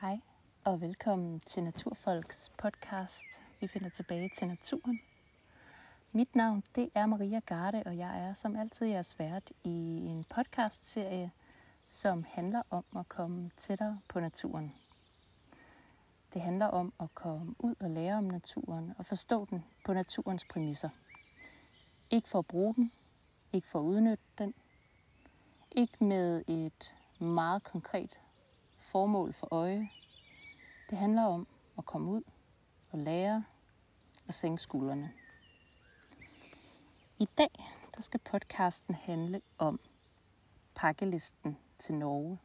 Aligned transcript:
Hej 0.00 0.20
og 0.64 0.80
velkommen 0.80 1.40
til 1.40 1.64
Naturfolks 1.64 2.52
podcast. 2.58 3.42
Vi 3.60 3.66
finder 3.66 3.88
tilbage 3.88 4.30
til 4.38 4.48
naturen. 4.48 5.00
Mit 6.12 6.36
navn 6.36 6.62
det 6.74 6.90
er 6.94 7.06
Maria 7.06 7.40
Garde, 7.46 7.82
og 7.86 7.98
jeg 7.98 8.28
er 8.28 8.34
som 8.34 8.56
altid 8.56 8.86
jeres 8.86 9.18
vært 9.18 9.52
i 9.64 10.06
en 10.06 10.24
podcastserie, 10.24 11.30
som 11.86 12.24
handler 12.28 12.62
om 12.70 12.84
at 12.98 13.08
komme 13.08 13.50
tættere 13.56 14.00
på 14.08 14.20
naturen. 14.20 14.74
Det 16.34 16.42
handler 16.42 16.66
om 16.66 16.92
at 17.00 17.14
komme 17.14 17.54
ud 17.58 17.74
og 17.80 17.90
lære 17.90 18.14
om 18.14 18.24
naturen 18.24 18.92
og 18.98 19.06
forstå 19.06 19.46
den 19.50 19.64
på 19.84 19.92
naturens 19.92 20.44
præmisser. 20.44 20.90
Ikke 22.10 22.28
for 22.28 22.38
at 22.38 22.46
bruge 22.46 22.74
den, 22.74 22.92
ikke 23.52 23.68
for 23.68 23.78
at 23.78 23.84
udnytte 23.84 24.24
den, 24.38 24.54
ikke 25.70 26.04
med 26.04 26.44
et 26.48 26.94
meget 27.18 27.62
konkret 27.62 28.18
formål 28.86 29.32
for 29.32 29.48
øje. 29.50 29.88
Det 30.90 30.98
handler 30.98 31.22
om 31.22 31.46
at 31.78 31.86
komme 31.86 32.10
ud 32.10 32.22
og 32.90 32.98
lære 32.98 33.44
og 34.28 34.34
sænke 34.34 34.62
skuldrene. 34.62 35.12
I 37.18 37.28
dag 37.38 37.50
der 37.96 38.02
skal 38.02 38.20
podcasten 38.20 38.94
handle 38.94 39.40
om 39.58 39.80
pakkelisten 40.74 41.58
til 41.78 41.94
Norge. 41.94 42.38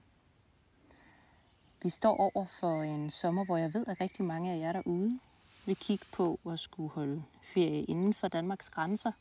Vi 1.81 1.89
står 1.89 2.17
over 2.17 2.45
for 2.45 2.83
en 2.83 3.09
sommer, 3.09 3.45
hvor 3.45 3.57
jeg 3.57 3.73
ved, 3.73 3.87
at 3.87 4.01
rigtig 4.01 4.25
mange 4.25 4.51
af 4.51 4.59
jer 4.59 4.71
derude 4.71 5.19
vil 5.65 5.75
kigge 5.75 6.05
på 6.11 6.39
at 6.51 6.59
skulle 6.59 6.89
holde 6.89 7.23
ferie 7.43 7.83
inden 7.83 8.13
for 8.13 8.27
Danmarks 8.27 8.69
grænser, 8.69 9.11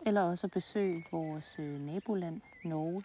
eller 0.00 0.22
også 0.22 0.48
besøge 0.48 1.04
vores 1.12 1.58
øh, 1.58 1.80
naboland 1.80 2.40
Norge. 2.64 3.04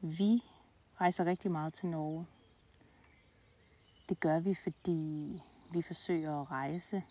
Vi 0.00 0.42
rejser 1.02 1.24
rigtig 1.24 1.50
meget 1.50 1.74
til 1.74 1.88
Norge. 1.88 2.26
Det 4.08 4.20
gør 4.20 4.40
vi, 4.40 4.54
fordi 4.54 5.42
vi 5.72 5.82
forsøger 5.82 6.40
at 6.40 6.50
rejse 6.50 7.04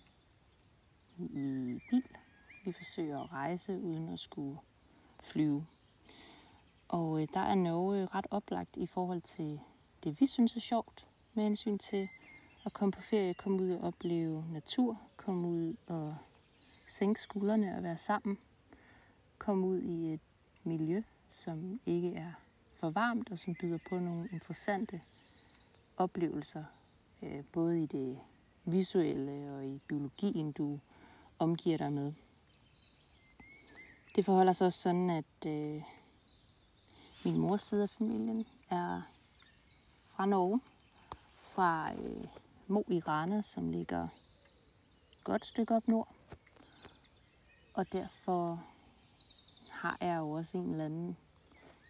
i 1.17 1.79
bil. 1.89 2.17
Vi 2.65 2.71
forsøger 2.71 3.19
at 3.23 3.31
rejse 3.31 3.79
uden 3.79 4.09
at 4.09 4.19
skulle 4.19 4.59
flyve. 5.23 5.65
Og 6.87 7.21
øh, 7.21 7.27
der 7.33 7.39
er 7.39 7.55
Norge 7.55 8.05
ret 8.05 8.27
oplagt 8.31 8.77
i 8.77 8.85
forhold 8.85 9.21
til 9.21 9.59
det, 10.03 10.21
vi 10.21 10.25
synes 10.25 10.55
er 10.55 10.59
sjovt, 10.59 11.07
med 11.33 11.43
hensyn 11.43 11.77
til 11.77 12.09
at 12.65 12.73
komme 12.73 12.91
på 12.91 13.01
ferie, 13.01 13.33
komme 13.33 13.63
ud 13.63 13.71
og 13.71 13.87
opleve 13.87 14.45
natur, 14.51 15.01
komme 15.17 15.47
ud 15.47 15.75
og 15.87 16.15
sænke 16.85 17.21
skuldrene 17.21 17.77
og 17.77 17.83
være 17.83 17.97
sammen, 17.97 18.37
komme 19.37 19.67
ud 19.67 19.81
i 19.81 20.13
et 20.13 20.21
miljø, 20.63 21.03
som 21.27 21.79
ikke 21.85 22.15
er 22.15 22.31
for 22.81 22.89
varmt, 22.89 23.31
og 23.31 23.39
som 23.39 23.55
byder 23.55 23.77
på 23.89 23.97
nogle 23.97 24.29
interessante 24.31 25.01
oplevelser, 25.97 26.63
øh, 27.21 27.43
både 27.51 27.83
i 27.83 27.85
det 27.85 28.19
visuelle 28.65 29.55
og 29.55 29.65
i 29.65 29.79
biologien, 29.87 30.51
du 30.51 30.79
omgiver 31.39 31.77
dig 31.77 31.93
med. 31.93 32.13
Det 34.15 34.25
forholder 34.25 34.53
sig 34.53 34.67
også 34.67 34.79
sådan, 34.79 35.09
at 35.09 35.47
øh, 35.47 35.83
min 37.25 37.37
mors 37.37 37.61
side 37.61 37.83
af 37.83 37.89
familien 37.89 38.45
er 38.69 39.01
fra 40.07 40.25
Norge, 40.25 40.61
fra 41.41 41.93
øh, 41.93 42.27
Mo 42.67 42.83
i 42.87 42.99
Rane, 42.99 43.43
som 43.43 43.69
ligger 43.69 44.03
et 45.11 45.23
godt 45.23 45.45
stykke 45.45 45.75
op 45.75 45.87
nord. 45.87 46.15
Og 47.73 47.91
derfor 47.91 48.63
har 49.69 49.97
jeg 50.01 50.17
jo 50.17 50.31
også 50.31 50.57
en 50.57 50.71
eller 50.71 50.85
anden 50.85 51.17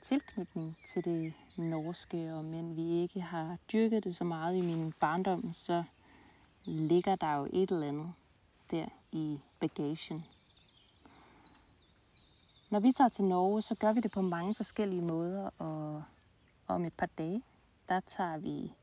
tilknytning 0.01 0.77
til 0.87 1.05
det 1.05 1.33
norske, 1.57 2.33
og 2.33 2.45
men 2.45 2.75
vi 2.75 2.89
ikke 2.89 3.21
har 3.21 3.57
dyrket 3.71 4.03
det 4.03 4.15
så 4.15 4.23
meget 4.23 4.55
i 4.55 4.61
min 4.61 4.93
barndom, 4.99 5.53
så 5.53 5.83
ligger 6.65 7.15
der 7.15 7.35
jo 7.35 7.47
et 7.53 7.71
eller 7.71 7.87
andet 7.87 8.13
der 8.71 8.85
i 9.11 9.39
bagagen. 9.59 10.25
Når 12.69 12.79
vi 12.79 12.91
tager 12.91 13.09
til 13.09 13.25
Norge, 13.25 13.61
så 13.61 13.75
gør 13.75 13.93
vi 13.93 13.99
det 13.99 14.11
på 14.11 14.21
mange 14.21 14.55
forskellige 14.55 15.01
måder, 15.01 15.49
og 15.57 16.03
om 16.67 16.85
et 16.85 16.93
par 16.93 17.09
dage, 17.17 17.43
der 17.89 17.99
tager 17.99 18.37
vi 18.37 18.73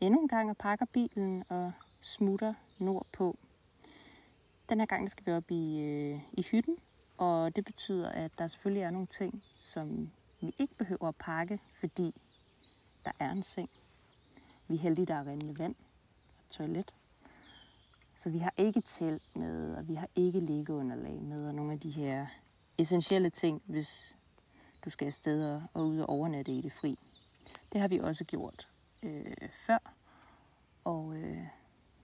endnu 0.00 0.20
en 0.20 0.28
gang 0.28 0.50
og 0.50 0.56
pakker 0.56 0.86
bilen 0.92 1.44
og 1.48 1.72
smutter 2.02 2.54
nordpå. 2.78 3.38
Den 4.68 4.78
her 4.78 4.86
gang 4.86 5.10
skal 5.10 5.26
vi 5.26 5.32
op 5.32 5.50
i, 5.50 5.80
øh, 5.80 6.20
i 6.32 6.42
hytten, 6.42 6.76
og 7.18 7.56
det 7.56 7.64
betyder, 7.64 8.08
at 8.08 8.38
der 8.38 8.48
selvfølgelig 8.48 8.82
er 8.82 8.90
nogle 8.90 9.06
ting, 9.06 9.42
som 9.58 10.10
vi 10.44 10.54
ikke 10.58 10.74
behøver 10.74 11.08
at 11.08 11.16
pakke, 11.16 11.60
fordi 11.80 12.14
der 13.04 13.12
er 13.18 13.30
en 13.30 13.42
seng. 13.42 13.68
Vi 14.68 14.74
er 14.74 14.78
heldige, 14.78 15.06
der 15.06 15.14
er 15.14 15.26
rindende 15.26 15.58
vand 15.58 15.74
og 16.38 16.50
toilet. 16.50 16.94
Så 18.14 18.30
vi 18.30 18.38
har 18.38 18.54
ikke 18.56 18.80
telt 18.80 19.36
med, 19.36 19.76
og 19.76 19.88
vi 19.88 19.94
har 19.94 20.08
ikke 20.14 20.40
liggeunderlag 20.40 21.22
med, 21.22 21.48
og 21.48 21.54
nogle 21.54 21.72
af 21.72 21.80
de 21.80 21.90
her 21.90 22.26
essentielle 22.78 23.30
ting, 23.30 23.62
hvis 23.64 24.16
du 24.84 24.90
skal 24.90 25.06
afsted 25.06 25.60
og, 25.74 25.86
ud 25.86 25.98
og 25.98 26.08
overnatte 26.08 26.52
i 26.52 26.60
det 26.60 26.72
fri. 26.72 26.98
Det 27.72 27.80
har 27.80 27.88
vi 27.88 27.98
også 27.98 28.24
gjort 28.24 28.68
øh, 29.02 29.48
før, 29.66 29.92
og 30.84 31.16
øh, 31.16 31.46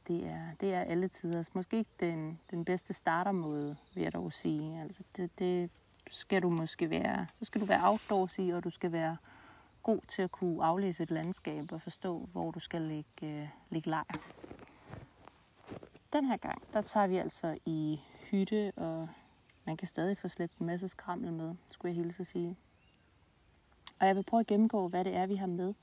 det, 0.09 0.27
er, 0.27 0.55
det 0.61 0.75
er 0.75 0.81
alle 0.81 1.09
tider. 1.09 1.51
Måske 1.55 1.79
ikke 1.79 1.91
den, 2.01 2.41
den 2.51 2.65
bedste 2.65 2.95
startermåde, 2.95 3.77
vil 3.95 4.03
jeg 4.03 4.13
dog 4.13 4.33
sige. 4.33 4.81
Altså 4.81 5.03
det, 5.17 5.39
det 5.39 5.71
skal 6.11 6.43
du 6.43 6.51
måske 6.51 6.91
være, 6.91 7.27
så 7.33 7.45
skal 7.45 7.61
du 7.61 7.67
være 7.67 7.89
outdoorsy, 7.89 8.41
og 8.41 8.65
du 8.65 8.71
skal 8.71 8.93
være 8.93 9.17
god 9.83 10.01
til 10.09 10.23
at 10.23 10.31
kunne 10.31 10.65
aflæse 10.65 11.03
et 11.03 11.11
landskab 11.11 11.73
og 11.73 11.83
forstå, 11.83 12.29
hvor 12.33 12.51
du 12.51 12.61
skal 12.61 12.83
lægge, 12.83 13.43
øh, 13.43 13.49
lægge 13.71 13.91
lejr. 13.91 14.21
Den 16.13 16.25
her 16.25 16.37
gang, 16.37 16.63
der 16.73 16.81
tager 16.83 17.07
vi 17.07 17.17
altså 17.17 17.59
i 17.67 18.01
hytte, 18.31 18.73
og 18.77 19.09
man 19.65 19.77
kan 19.77 19.89
stadig 19.89 20.19
få 20.19 20.29
slæbt 20.29 20.59
en 20.59 20.67
masse 20.67 20.89
skrammel 20.89 21.33
med, 21.33 21.55
skulle 21.71 21.91
jeg 21.91 21.97
hilse 21.97 22.21
at 22.21 22.27
sige. 22.27 22.57
Og 24.01 24.07
jeg 24.07 24.17
vil 24.17 24.23
prøve 24.23 24.41
at 24.41 24.47
gennemgå, 24.47 24.89
hvad 24.89 25.05
det 25.05 25.17
er, 25.17 25.27
vi 25.27 25.37
har 25.37 25.47
med 25.47 25.75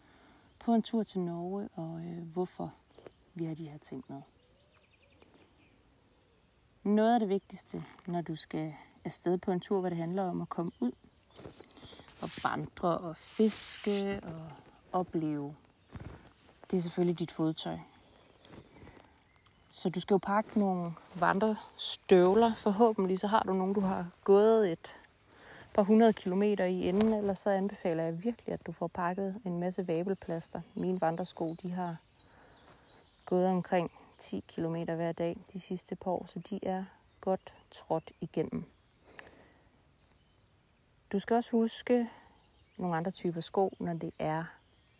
på 0.59 0.73
en 0.73 0.81
tur 0.81 1.03
til 1.03 1.21
Norge, 1.21 1.69
og 1.73 2.01
øh, 2.05 2.31
hvorfor 2.33 2.73
vi 3.33 3.45
har 3.45 3.55
de 3.55 3.69
her 3.69 3.77
ting 3.77 4.05
med. 4.07 4.21
Noget 6.83 7.13
af 7.13 7.19
det 7.19 7.29
vigtigste, 7.29 7.83
når 8.07 8.21
du 8.21 8.35
skal 8.35 8.73
afsted 9.07 9.37
på 9.37 9.51
en 9.51 9.59
tur, 9.59 9.79
hvor 9.79 9.89
det 9.89 9.97
handler 9.97 10.23
om 10.23 10.41
at 10.41 10.49
komme 10.49 10.71
ud 10.79 10.91
og 12.21 12.29
vandre 12.43 12.97
og 12.97 13.17
fiske 13.17 14.21
og 14.23 14.51
opleve, 14.91 15.55
det 16.71 16.77
er 16.77 16.81
selvfølgelig 16.81 17.19
dit 17.19 17.31
fodtøj. 17.31 17.77
Så 19.71 19.89
du 19.89 19.99
skal 19.99 20.13
jo 20.13 20.17
pakke 20.17 20.59
nogle 20.59 20.85
vandrestøvler. 21.15 22.55
Forhåbentlig 22.55 23.19
så 23.19 23.27
har 23.27 23.43
du 23.43 23.53
nogle, 23.53 23.75
du 23.75 23.79
har 23.79 24.07
gået 24.23 24.71
et 24.71 24.95
par 25.73 25.83
hundrede 25.83 26.13
kilometer 26.13 26.65
i 26.65 26.81
inden, 26.81 27.13
eller 27.13 27.33
så 27.33 27.49
anbefaler 27.49 28.03
jeg 28.03 28.23
virkelig, 28.23 28.53
at 28.53 28.65
du 28.65 28.71
får 28.71 28.87
pakket 28.87 29.41
en 29.45 29.59
masse 29.59 29.87
vabelplaster. 29.87 30.61
Mine 30.75 31.01
vandresko, 31.01 31.55
de 31.61 31.71
har 31.71 31.95
gået 33.25 33.47
omkring 33.47 33.91
10 34.17 34.43
km 34.47 34.75
hver 34.75 35.11
dag 35.11 35.37
de 35.53 35.59
sidste 35.59 35.95
par 35.95 36.11
år, 36.11 36.25
så 36.25 36.39
de 36.39 36.59
er 36.63 36.83
godt 37.21 37.55
trådt 37.71 38.11
igennem. 38.21 38.65
Du 41.11 41.19
skal 41.19 41.35
også 41.35 41.51
huske 41.51 42.09
nogle 42.77 42.97
andre 42.97 43.11
typer 43.11 43.41
sko, 43.41 43.73
når 43.79 43.93
det 43.93 44.11
er 44.19 44.43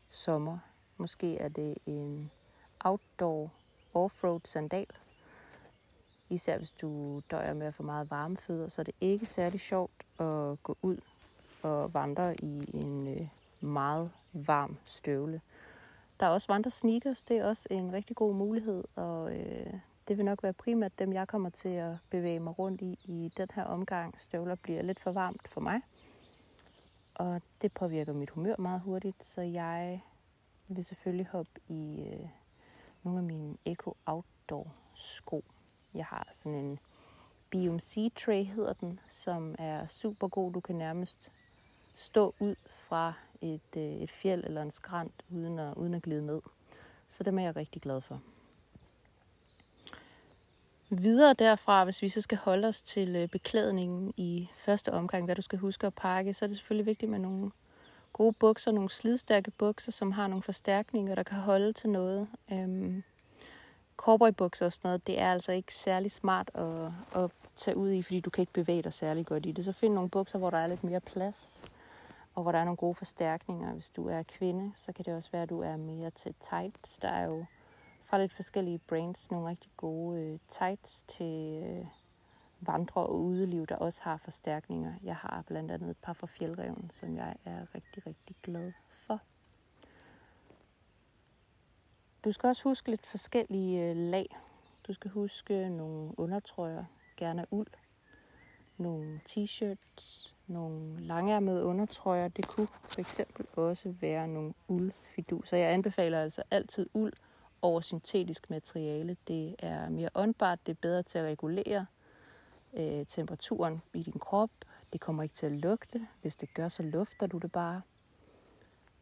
sommer. 0.10 0.58
Måske 0.98 1.38
er 1.38 1.50
det 1.50 1.78
en 1.86 2.32
outdoor 2.80 3.52
offroad 3.94 4.40
sandal. 4.44 4.88
Især 6.30 6.58
hvis 6.58 6.72
du 6.72 7.22
døjer 7.32 7.54
med 7.54 7.68
at 7.68 7.74
få 7.74 7.84
meget 7.84 8.12
varme 8.12 8.38
fødder, 8.38 8.68
så 8.68 8.82
er 8.82 8.84
det 8.84 8.96
ikke 9.02 9.26
særlig 9.26 9.60
sjovt 9.60 10.06
at 10.20 10.64
gå 10.64 10.78
ud 10.82 10.98
og 11.62 11.94
vandre 11.94 12.36
i 12.36 12.70
en 12.74 13.08
øh, 13.08 13.28
meget 13.62 14.12
varm 14.34 14.78
støvle. 14.86 15.42
Der 16.20 16.26
er 16.26 16.30
også 16.30 16.48
vandre 16.48 16.72
sneakers, 16.72 17.24
det 17.24 17.38
er 17.38 17.46
også 17.46 17.68
en 17.72 17.94
rigtig 17.94 18.16
god 18.16 18.36
mulighed, 18.36 18.84
og 18.96 19.38
øh, 19.38 19.74
det 20.08 20.18
vil 20.18 20.26
nok 20.26 20.44
være 20.44 20.54
primært 20.54 21.00
dem, 21.00 21.14
jeg 21.14 21.28
kommer 21.28 21.50
til 21.50 21.70
at 21.70 21.92
bevæge 22.10 22.40
mig 22.40 22.60
rundt 22.60 22.82
i 22.82 23.00
i 23.06 23.32
den 23.38 23.48
her 23.54 23.64
omgang. 23.64 24.20
Støvler 24.20 24.56
bliver 24.56 24.82
lidt 24.82 25.00
for 25.00 25.12
varmt 25.12 25.48
for 25.48 25.62
mig, 25.62 25.82
og 27.18 27.42
det 27.62 27.72
påvirker 27.72 28.14
mit 28.14 28.30
humør 28.30 28.56
meget 28.60 28.82
hurtigt, 28.82 29.24
så 29.24 29.42
jeg 29.42 30.02
vil 30.68 30.86
selvfølgelig 30.86 31.28
hoppe 31.28 31.52
i 31.68 32.04
øh, 32.14 32.30
nogle 33.04 33.20
af 33.20 33.24
mine 33.24 33.58
Eco 33.66 33.98
Outdoor 34.06 34.74
sko. 34.94 35.44
Jeg 35.94 36.06
har 36.06 36.28
sådan 36.32 36.58
en 36.58 36.80
BMC 37.50 38.12
Tray 38.16 38.46
hedder 38.46 38.74
den, 38.74 39.00
som 39.08 39.56
er 39.60 39.88
super 39.88 40.28
god. 40.28 40.54
Du 40.54 40.60
kan 40.60 40.76
nærmest 40.76 41.32
stå 41.96 42.36
ud 42.40 42.56
fra 42.70 43.14
et, 43.42 43.78
øh, 43.78 43.84
et 43.84 44.10
fjeld 44.10 44.44
eller 44.44 44.62
en 44.62 44.72
skrant 44.72 45.26
uden 45.30 45.60
at, 45.60 45.74
uden 45.76 45.94
at 45.94 46.02
glide 46.02 46.26
ned. 46.26 46.42
Så 47.08 47.24
dem 47.24 47.40
er 47.40 47.44
jeg 47.44 47.56
rigtig 47.56 47.82
glad 47.82 48.02
for. 48.02 48.22
Videre 50.90 51.34
derfra, 51.34 51.84
hvis 51.84 52.02
vi 52.02 52.10
så 52.10 52.22
skal 52.22 52.38
holde 52.38 52.68
os 52.68 52.82
til 52.82 53.16
øh, 53.16 53.28
beklædningen 53.28 54.14
i 54.18 54.50
første 54.56 54.94
omgang, 54.94 55.26
hvad 55.26 55.36
du 55.36 55.42
skal 55.42 55.60
huske 55.60 55.88
at 55.88 55.94
pakke, 55.94 56.34
så 56.34 56.46
er 56.46 56.48
det 56.48 56.58
selvfølgelig 56.58 56.86
vigtigt 56.86 57.12
med 57.12 57.20
nogle 57.20 57.52
gode 58.14 58.34
bukser, 58.34 58.72
nogle 58.72 58.90
slidstærke 58.90 59.52
bukser, 59.52 59.92
som 59.92 60.12
har 60.12 60.28
nogle 60.28 60.44
forstærkninger, 60.44 61.16
der 61.16 61.24
kan 61.24 61.38
holde 61.38 61.74
til 61.74 61.90
noget. 61.90 62.28
Øhm, 62.52 63.04
cowboybukser 63.98 64.66
og 64.66 64.72
sådan 64.72 64.88
noget, 64.88 65.08
det 65.08 65.20
er 65.20 65.32
altså 65.32 65.52
ikke 65.52 65.76
særlig 65.76 66.12
smart 66.12 66.52
at, 66.54 66.92
at 67.24 67.32
tage 67.56 67.78
ud 67.78 67.92
i, 67.92 68.02
fordi 68.02 68.20
du 68.20 68.30
kan 68.30 68.42
ikke 68.42 68.54
bevæge 68.54 68.82
dig 68.82 68.94
særlig 68.94 69.26
godt 69.26 69.46
i 69.46 69.52
det. 69.52 69.66
Så 69.66 69.72
find 69.72 69.94
nogle 69.94 70.10
bukser, 70.10 70.40
hvor 70.40 70.50
der 70.50 70.58
er 70.58 70.68
lidt 70.68 70.84
mere 70.84 71.00
plads, 71.00 71.66
og 72.36 72.44
hvor 72.44 72.52
der 72.52 72.60
er 72.60 72.64
nogle 72.64 72.78
gode 72.78 72.96
forstærkninger. 72.96 73.74
Hvis 73.74 73.90
du 73.90 74.08
er 74.08 74.24
kvinde, 74.24 74.72
så 74.74 74.94
kan 74.94 75.06
det 75.06 75.16
også 75.16 75.32
være, 75.32 75.44
at 75.44 75.50
du 75.50 75.62
er 75.62 75.78
mere 75.78 76.10
til 76.10 76.36
tights. 76.40 77.00
Der 77.00 77.10
er 77.10 77.26
jo 77.26 77.46
fra 78.10 78.18
lidt 78.18 78.34
forskellige 78.34 78.78
brands 78.78 79.32
nogle 79.32 79.50
rigtig 79.50 79.72
gode 79.78 80.22
øh, 80.22 80.40
tights 80.48 81.02
til 81.02 81.64
øh, 81.64 81.86
vandre- 82.60 83.08
og 83.08 83.20
udeliv, 83.20 83.66
der 83.66 83.76
også 83.76 84.04
har 84.04 84.18
forstærkninger. 84.18 84.94
Jeg 85.04 85.16
har 85.16 85.44
blandt 85.48 85.72
andet 85.72 85.90
et 85.90 85.98
par 85.98 86.14
fra 86.14 86.28
Fjeldreven, 86.28 86.90
som 86.90 87.16
jeg 87.16 87.36
er 87.46 87.76
rigtig, 87.76 88.08
rigtig 88.08 88.36
glad 88.44 88.72
for. 88.90 89.22
Du 92.24 92.32
skal 92.32 92.48
også 92.48 92.64
huske 92.64 92.90
lidt 92.90 93.06
forskellige 93.06 93.90
øh, 93.90 93.96
lag. 93.96 94.38
Du 94.88 94.94
skal 94.94 95.12
huske 95.12 95.70
nogle 95.70 96.20
undertrøjer, 96.20 96.86
gerne 97.18 97.46
uld, 97.52 97.68
nogle 98.78 99.22
t-shirts, 99.30 100.34
nogle 100.48 101.00
langærmede 101.00 101.64
undertrøjer. 101.64 102.28
Det 102.28 102.48
kunne 102.48 102.68
for 102.84 103.00
eksempel 103.00 103.46
også 103.56 103.94
være 104.02 104.28
nogle 104.28 104.54
uldfiduser. 104.68 105.58
Jeg 105.58 105.74
anbefaler 105.74 106.22
altså 106.22 106.44
altid 106.52 106.90
uld 106.94 107.14
over 107.62 107.82
syntetisk 107.82 108.50
materiale. 108.50 109.18
Det 109.28 109.56
er 109.60 109.90
mere 109.90 110.10
åndbart, 110.16 110.60
det 110.66 110.72
er 110.72 110.78
bedre 110.82 111.04
til 111.04 111.18
at 111.18 111.26
regulere 111.26 111.86
øh, 112.74 113.06
temperaturen 113.06 113.82
i 113.94 114.04
din 114.04 114.20
krop. 114.20 114.52
Det 114.94 115.02
kommer 115.02 115.24
ikke 115.24 115.36
til 115.36 115.46
at 115.46 115.52
lugte. 115.52 116.08
Hvis 116.22 116.36
det 116.36 116.54
gør, 116.54 116.68
så 116.68 116.84
lufter 116.84 117.28
du 117.28 117.38
det 117.38 117.52
bare. 117.52 117.82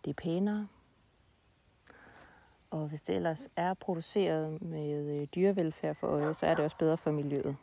Det 0.06 0.10
er 0.10 0.14
pænere. 0.14 0.68
Og 2.72 2.88
hvis 2.88 3.02
det 3.02 3.16
ellers 3.16 3.50
er 3.56 3.74
produceret 3.74 4.62
med 4.62 5.22
øh, 5.22 5.28
dyrevelfærd 5.36 5.96
for 5.96 6.08
øje, 6.08 6.34
så 6.34 6.46
er 6.46 6.56
det 6.56 6.64
også 6.64 6.78
bedre 6.78 6.98
for 6.98 7.12
miljøet. 7.12 7.56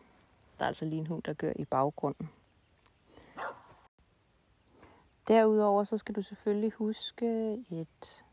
Der 0.58 0.64
er 0.64 0.68
altså 0.68 0.84
lige 0.84 0.98
en 0.98 1.06
hund, 1.06 1.22
der 1.22 1.32
gør 1.32 1.52
i 1.56 1.64
baggrunden. 1.64 2.30
Derudover 5.28 5.84
så 5.84 5.98
skal 5.98 6.14
du 6.14 6.22
selvfølgelig 6.22 6.72
huske 6.72 7.52
et 7.70 8.24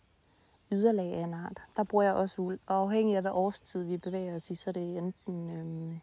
yderlag 0.71 1.13
af 1.13 1.23
en 1.23 1.33
art. 1.33 1.61
Der 1.77 1.83
bruger 1.83 2.03
jeg 2.03 2.13
også 2.13 2.41
uld, 2.41 2.59
og 2.65 2.75
afhængig 2.75 3.15
af 3.15 3.21
hvad 3.21 3.31
årstid 3.31 3.83
vi 3.83 3.97
bevæger 3.97 4.35
os 4.35 4.49
i, 4.49 4.55
så 4.55 4.69
er 4.69 4.71
det 4.71 4.97
enten 4.97 5.49
øhm, 5.49 6.01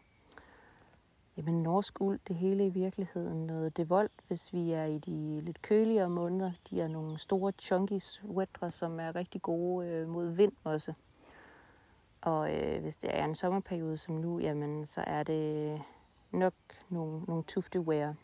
jamen, 1.37 1.63
norsk 1.63 2.01
uld, 2.01 2.19
det 2.27 2.35
hele 2.35 2.65
i 2.65 2.69
virkeligheden. 2.69 3.47
Noget 3.47 3.77
devold, 3.77 4.09
hvis 4.27 4.53
vi 4.53 4.71
er 4.71 4.85
i 4.85 4.97
de 4.97 5.41
lidt 5.41 5.61
køligere 5.61 6.09
måneder. 6.09 6.51
De 6.69 6.81
er 6.81 6.87
nogle 6.87 7.17
store 7.17 7.51
chunky 7.59 7.99
sweater, 7.99 8.69
som 8.69 8.99
er 8.99 9.15
rigtig 9.15 9.41
gode 9.41 9.87
øh, 9.87 10.09
mod 10.09 10.29
vind 10.29 10.51
også. 10.63 10.93
Og 12.21 12.55
øh, 12.55 12.81
hvis 12.81 12.97
det 12.97 13.17
er 13.17 13.25
en 13.25 13.35
sommerperiode 13.35 13.97
som 13.97 14.15
nu, 14.15 14.39
jamen, 14.39 14.85
så 14.85 15.03
er 15.07 15.23
det 15.23 15.81
nok 16.31 16.53
nogle, 16.89 17.21
nogle 17.27 17.43
tuftewear 17.43 18.15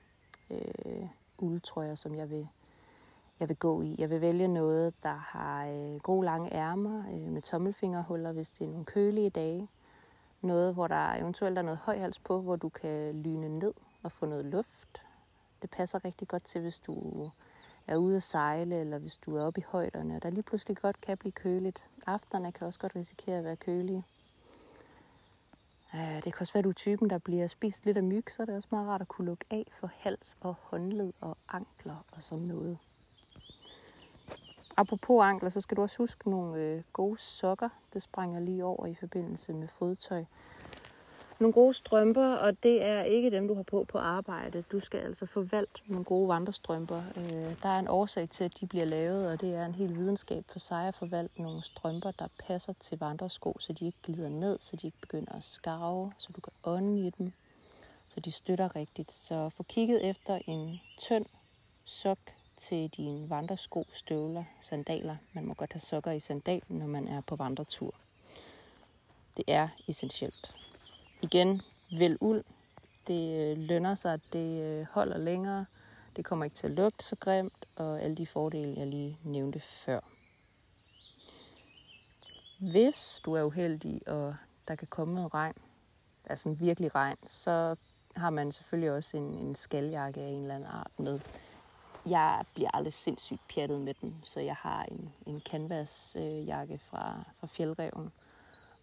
øh, 0.50 1.07
uldtrøjer, 1.38 1.95
som 1.95 2.16
jeg 2.16 2.30
vil, 2.30 2.48
jeg 3.44 3.50
vil 3.50 3.57
gå 3.57 3.81
i. 3.81 3.95
Jeg 3.98 4.10
vil 4.10 4.22
vælge 4.22 4.48
noget, 4.48 4.94
der 5.04 5.13
har 5.13 5.68
øh, 5.68 6.00
gode 6.00 6.25
lange 6.25 6.54
ærmer 6.54 7.00
øh, 7.00 7.31
med 7.31 7.42
tommelfingerhuller, 7.42 8.31
hvis 8.31 8.50
det 8.50 8.66
er 8.66 8.69
nogle 8.69 8.86
kølige 8.86 9.30
dage. 9.30 9.68
Noget, 10.42 10.74
hvor 10.74 10.88
der 10.88 11.16
eventuelt 11.16 11.57
er 11.57 11.62
noget 11.62 11.78
højhals 11.78 12.19
på, 12.19 12.42
hvor 12.42 12.56
du 12.56 12.69
kan 12.69 13.22
lyne 13.22 13.60
ned 13.60 13.74
og 14.04 14.12
få 14.12 14.25
noget 14.25 14.45
luft. 14.45 15.06
Det 15.62 15.69
passer 15.69 16.06
rigtig 16.06 16.28
godt 16.28 16.44
til, 16.44 16.62
hvis 16.62 16.80
du 16.80 17.30
er 17.88 17.95
ude 17.95 18.16
at 18.16 18.24
sejle, 18.24 18.75
eller 18.75 19.00
hvis 19.00 19.18
du 19.18 19.36
er 19.36 19.42
oppe 19.42 19.62
i 19.62 19.63
højderne, 19.68 20.16
og 20.16 20.24
der 20.24 20.30
lige 20.30 20.44
pludselig 20.44 20.78
godt 20.78 21.01
kan 21.01 21.18
blive 21.18 21.31
køligt. 21.31 21.84
Aftenerne 22.07 22.51
kan 22.51 22.68
også 22.68 22.80
godt 22.80 22.95
risikere 22.95 23.38
at 23.38 23.44
være 23.44 23.56
kølige. 23.56 24.04
Øh, 25.95 26.16
det 26.16 26.34
kan 26.34 26.42
også 26.42 26.54
være, 26.54 26.60
at 26.60 26.66
du 26.66 26.69
er 26.69 26.74
typen, 26.74 27.10
der 27.10 27.18
bliver 27.18 27.48
spist 27.48 27.86
lidt 27.86 27.98
af 27.98 28.04
myg, 28.04 28.24
så 28.28 28.44
er 28.44 28.45
det 28.45 28.56
også 28.56 28.68
meget 28.72 28.88
rart 28.88 29.01
at 29.01 29.07
kunne 29.07 29.25
lukke 29.25 29.45
af 29.51 29.68
for 29.72 29.92
hals 29.98 30.38
og 30.42 30.56
håndled 30.62 31.13
og 31.22 31.38
ankler 31.50 32.06
og 32.12 32.24
sådan 32.24 32.44
noget. 32.44 32.78
Apropos 34.78 35.24
ankler, 35.24 35.50
så 35.50 35.62
skal 35.62 35.78
du 35.78 35.81
også 35.81 35.98
huske 35.98 36.30
nogle 36.30 36.62
øh, 36.62 36.81
gode 36.94 37.20
sokker. 37.20 37.70
Det 37.94 38.02
sprang 38.02 38.34
jeg 38.34 38.42
lige 38.42 38.66
over 38.66 38.86
i 38.86 38.96
forbindelse 38.96 39.54
med 39.54 39.68
fodtøj 39.68 40.24
nogle 41.44 41.54
gode 41.54 41.74
strømper, 41.74 42.34
og 42.34 42.64
det 42.64 42.86
er 42.86 43.04
ikke 43.04 43.31
dem, 43.31 43.48
du 43.48 43.56
har 43.56 43.64
på 43.64 43.86
på 43.90 43.98
arbejde. 43.98 44.64
Du 44.72 44.80
skal 44.80 45.00
altså 45.00 45.25
få 45.25 45.42
valgt 45.42 45.84
nogle 45.88 46.06
gode 46.06 46.28
vandrestrømper. 46.28 47.04
Øh, 47.18 47.62
der 47.64 47.70
er 47.70 47.80
en 47.80 47.88
årsag 47.88 48.30
til, 48.30 48.44
at 48.44 48.60
de 48.60 48.68
bliver 48.68 48.86
lavet, 48.86 49.28
og 49.28 49.42
det 49.42 49.56
er 49.56 49.66
en 49.66 49.75
hel 49.75 49.96
videnskab 49.96 50.44
for 50.50 50.60
sig 50.60 50.88
at 50.88 50.96
få 50.96 51.06
valgt 51.06 51.40
nogle 51.40 51.64
strømper, 51.64 52.12
der 52.12 52.28
passer 52.48 52.74
til 52.80 53.00
vandresko, 53.00 53.56
så 53.60 53.74
de 53.74 53.86
ikke 53.86 53.98
glider 54.04 54.30
ned, 54.30 54.60
så 54.60 54.76
de 54.76 54.88
ikke 54.88 55.02
begynder 55.02 55.31
at 55.34 55.44
skarve, 55.44 56.12
så 56.18 56.30
du 56.36 56.42
kan 56.42 56.54
ånde 56.64 57.08
i 57.08 57.10
dem, 57.10 57.31
så 58.08 58.19
de 58.19 58.31
støtter 58.31 58.76
rigtigt. 58.76 59.12
Så 59.12 59.50
få 59.50 59.64
kigget 59.64 60.10
efter 60.10 60.40
en 60.48 60.80
tynd 61.00 61.26
sok 61.86 62.19
til 62.58 62.90
dine 62.90 63.30
vandresko, 63.30 63.88
støvler, 63.92 64.44
sandaler. 64.60 65.16
Man 65.34 65.46
må 65.46 65.54
godt 65.54 65.74
have 65.74 65.80
sokker 65.80 66.12
i 66.12 66.20
sandalen, 66.20 66.80
når 66.80 66.88
man 66.88 67.08
er 67.08 67.22
på 67.22 67.36
vandretur. 67.36 67.96
Det 69.38 69.46
er 69.48 69.68
essentielt. 69.88 70.56
Igen, 71.22 71.62
vælg 71.98 72.18
uld. 72.22 72.44
Det 73.08 73.52
øh, 73.52 73.58
lønner 73.58 73.96
sig, 73.96 74.14
at 74.14 74.20
det 74.34 74.62
øh, 74.62 74.86
holder 74.92 75.18
længere. 75.18 75.66
Det 76.16 76.26
kommer 76.26 76.46
ikke 76.46 76.56
til 76.56 76.68
at 76.68 76.74
lugte 76.74 77.06
så 77.06 77.16
grimt, 77.16 77.66
og 77.76 78.02
alle 78.02 78.16
de 78.16 78.26
fordele, 78.26 78.74
jeg 78.78 78.88
lige 78.88 79.18
nævnte 79.24 79.60
før. 79.60 80.00
Hvis 82.60 83.22
du 83.26 83.34
er 83.34 83.44
uheldig, 83.44 84.08
og 84.08 84.36
der 84.68 84.76
kan 84.76 84.88
komme 84.88 85.14
noget 85.14 85.34
regn, 85.34 85.56
altså 86.26 86.50
en 86.50 86.60
virkelig 86.60 86.96
regn, 86.96 87.18
så 87.26 87.76
har 88.16 88.30
man 88.30 88.52
selvfølgelig 88.52 88.92
også 88.92 89.18
en, 89.18 89.24
en 89.24 89.56
skaljakke 89.56 90.22
af 90.22 90.30
en 90.30 90.42
eller 90.42 90.56
anden 90.56 90.70
art 90.70 90.92
med. 91.00 91.20
Jeg 92.06 92.44
bliver 92.54 92.70
aldrig 92.74 92.94
sindssygt 92.94 93.42
pjattet 93.48 93.82
med 93.82 93.94
den, 94.02 94.16
så 94.24 94.40
jeg 94.40 94.56
har 94.56 94.84
en, 94.84 95.14
en 95.26 95.40
canvasjakke 95.40 96.78
fra, 96.78 97.24
fra 97.40 97.48
fjeldreven, 97.48 98.12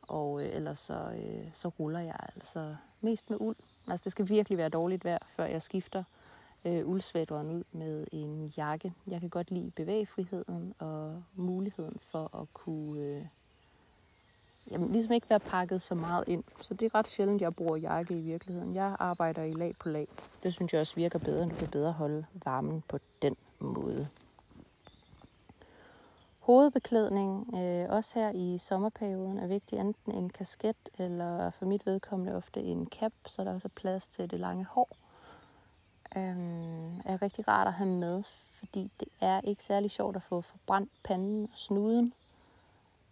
og 0.08 0.42
øh, 0.42 0.54
ellers 0.54 0.78
så, 0.78 0.94
øh, 0.94 1.52
så 1.52 1.68
ruller 1.68 2.00
jeg 2.00 2.16
altså 2.34 2.76
mest 3.00 3.30
med 3.30 3.40
uld. 3.40 3.56
Altså 3.88 4.04
det 4.04 4.12
skal 4.12 4.28
virkelig 4.28 4.58
være 4.58 4.68
dårligt 4.68 5.04
vejr, 5.04 5.18
før 5.26 5.44
jeg 5.44 5.62
skifter 5.62 6.04
øh, 6.64 6.88
uldsvætteren 6.88 7.50
ud 7.50 7.64
med 7.72 8.06
en 8.12 8.52
jakke. 8.56 8.92
Jeg 9.06 9.20
kan 9.20 9.28
godt 9.28 9.50
lide 9.50 9.70
bevægefriheden 9.70 10.74
og 10.78 11.22
muligheden 11.34 11.98
for 11.98 12.40
at 12.40 12.54
kunne 12.54 13.00
øh, 13.00 13.24
jamen, 14.70 14.92
ligesom 14.92 15.12
ikke 15.12 15.30
være 15.30 15.40
pakket 15.40 15.82
så 15.82 15.94
meget 15.94 16.24
ind. 16.26 16.44
Så 16.60 16.74
det 16.74 16.86
er 16.86 16.94
ret 16.94 17.08
sjældent, 17.08 17.40
jeg 17.40 17.54
bruger 17.54 17.76
jakke 17.76 18.14
i 18.14 18.20
virkeligheden. 18.20 18.74
Jeg 18.74 18.96
arbejder 18.98 19.42
i 19.42 19.52
lag 19.52 19.74
på 19.78 19.88
lag. 19.88 20.08
Det 20.42 20.54
synes 20.54 20.72
jeg 20.72 20.80
også 20.80 20.94
virker 20.94 21.18
bedre, 21.18 21.48
du 21.48 21.54
kan 21.54 21.68
bedre 21.68 21.92
holde 21.92 22.24
varmen 22.44 22.82
på 22.88 22.98
den 23.22 23.36
måde 23.58 24.08
hovedbeklædning, 26.50 27.54
øh, 27.54 27.86
også 27.90 28.18
her 28.18 28.30
i 28.34 28.58
sommerperioden, 28.58 29.38
er 29.38 29.46
vigtig. 29.46 29.78
Enten 29.78 30.12
en 30.12 30.30
kasket, 30.30 30.76
eller 30.98 31.50
for 31.50 31.66
mit 31.66 31.86
vedkommende 31.86 32.36
ofte 32.36 32.60
en 32.60 32.86
cap, 32.86 33.12
så 33.26 33.44
der 33.44 33.52
også 33.52 33.68
er 33.68 33.80
plads 33.80 34.08
til 34.08 34.30
det 34.30 34.40
lange 34.40 34.64
hår. 34.64 34.88
Øhm, 36.16 37.00
er 37.04 37.22
rigtig 37.22 37.48
rart 37.48 37.66
at 37.66 37.72
have 37.72 37.88
med, 37.88 38.22
fordi 38.58 38.90
det 39.00 39.08
er 39.20 39.40
ikke 39.40 39.62
særlig 39.62 39.90
sjovt 39.90 40.16
at 40.16 40.22
få 40.22 40.40
forbrændt 40.40 40.90
panden 41.04 41.48
og 41.52 41.58
snuden. 41.58 42.12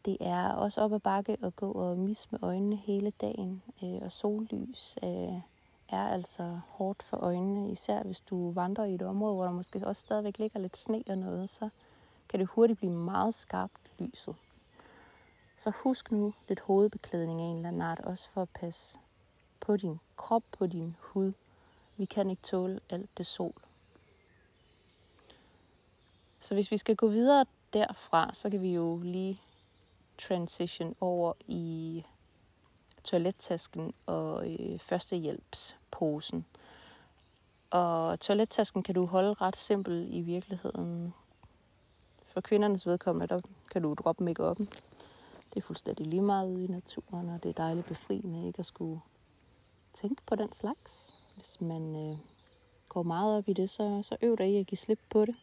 Det 0.05 0.17
er 0.21 0.53
også 0.53 0.81
op 0.81 0.93
ad 0.93 1.01
bakke 1.01 1.37
at 1.43 1.57
gå 1.57 1.73
og 1.73 1.99
mis 1.99 2.33
med 2.33 2.39
øjnene 2.43 2.77
hele 2.77 3.11
dagen, 3.21 3.63
øh, 3.83 3.99
og 4.03 4.13
sollys 4.13 4.97
øh, 5.03 5.41
er 5.89 6.09
altså 6.09 6.61
hårdt 6.69 7.03
for 7.03 7.17
øjnene, 7.17 7.71
især 7.71 8.03
hvis 8.03 8.21
du 8.21 8.51
vandrer 8.51 8.85
i 8.85 8.95
et 8.95 9.03
område, 9.03 9.35
hvor 9.35 9.45
der 9.45 9.53
måske 9.53 9.87
også 9.87 10.03
stadigvæk 10.03 10.39
ligger 10.39 10.61
lidt 10.61 10.77
sne 10.77 11.03
og 11.09 11.19
noget, 11.19 11.51
så 11.51 11.69
kan 12.29 12.41
det 12.41 12.49
hurtigt 12.49 12.79
blive 12.79 12.93
meget 12.93 13.35
skarpt 13.35 13.93
lyset. 13.99 14.37
Så 15.57 15.71
husk 15.71 16.13
nu 16.13 16.35
lidt 16.49 16.61
hovedbeklædning 16.61 17.41
af 17.41 17.45
en 17.45 17.57
eller 17.57 17.69
anden 17.69 17.83
art, 17.83 18.01
også 18.01 18.29
for 18.29 18.43
at 18.43 18.49
passe 18.49 18.99
på 19.61 19.77
din 19.77 20.01
krop, 20.17 20.43
på 20.59 20.67
din 20.67 20.97
hud. 21.01 21.33
Vi 21.97 22.05
kan 22.05 22.31
ikke 22.31 22.43
tåle 22.43 22.81
alt 22.91 23.19
det 23.19 23.27
sol. 23.27 23.63
Så 26.41 26.55
hvis 26.55 26.71
vi 26.71 26.77
skal 26.77 26.97
gå 26.97 27.09
videre 27.09 27.47
derfra, 27.73 28.31
så 28.35 28.51
kan 28.51 28.63
vi 28.63 28.75
jo 28.75 29.01
lige 29.05 29.41
transition 30.19 30.97
over 31.01 31.33
i 31.47 32.05
toilettasken 33.05 33.93
og 34.07 34.51
øh, 34.51 34.79
førstehjælpsposen. 34.79 36.47
Og 37.71 38.21
toilettasken 38.21 38.83
kan 38.83 38.95
du 38.95 39.07
holde 39.07 39.35
ret 39.35 39.57
simpel 39.57 40.07
i 40.11 40.21
virkeligheden. 40.21 41.15
For 42.27 42.41
kvindernes 42.41 42.87
vedkommende, 42.87 43.27
der 43.35 43.41
kan 43.71 43.83
du 43.83 43.95
droppe 43.95 44.25
make 44.25 44.43
-up'en. 44.43 44.65
Det 45.55 45.57
er 45.57 45.63
fuldstændig 45.63 46.07
lige 46.07 46.23
meget 46.23 46.49
ude 46.49 46.65
i 46.65 46.67
naturen, 46.67 47.29
og 47.29 47.43
det 47.43 47.49
er 47.49 47.53
dejligt 47.53 47.87
befriende 47.87 48.47
ikke 48.47 48.59
at 48.59 48.67
skulle 48.67 49.01
tænke 49.93 50.23
på 50.27 50.35
den 50.35 50.53
slags. 50.53 51.15
Hvis 51.35 51.61
man 51.61 51.97
øh, 51.97 52.19
går 52.89 53.03
meget 53.03 53.39
op 53.39 53.49
i 53.49 53.53
det, 53.53 53.71
så, 53.71 54.01
så 54.03 54.17
øv 54.23 54.37
dig 54.37 54.51
i 54.51 54.61
at 54.61 54.67
give 54.67 54.79
slip 54.79 55.01
på 55.11 55.25
det. 55.25 55.35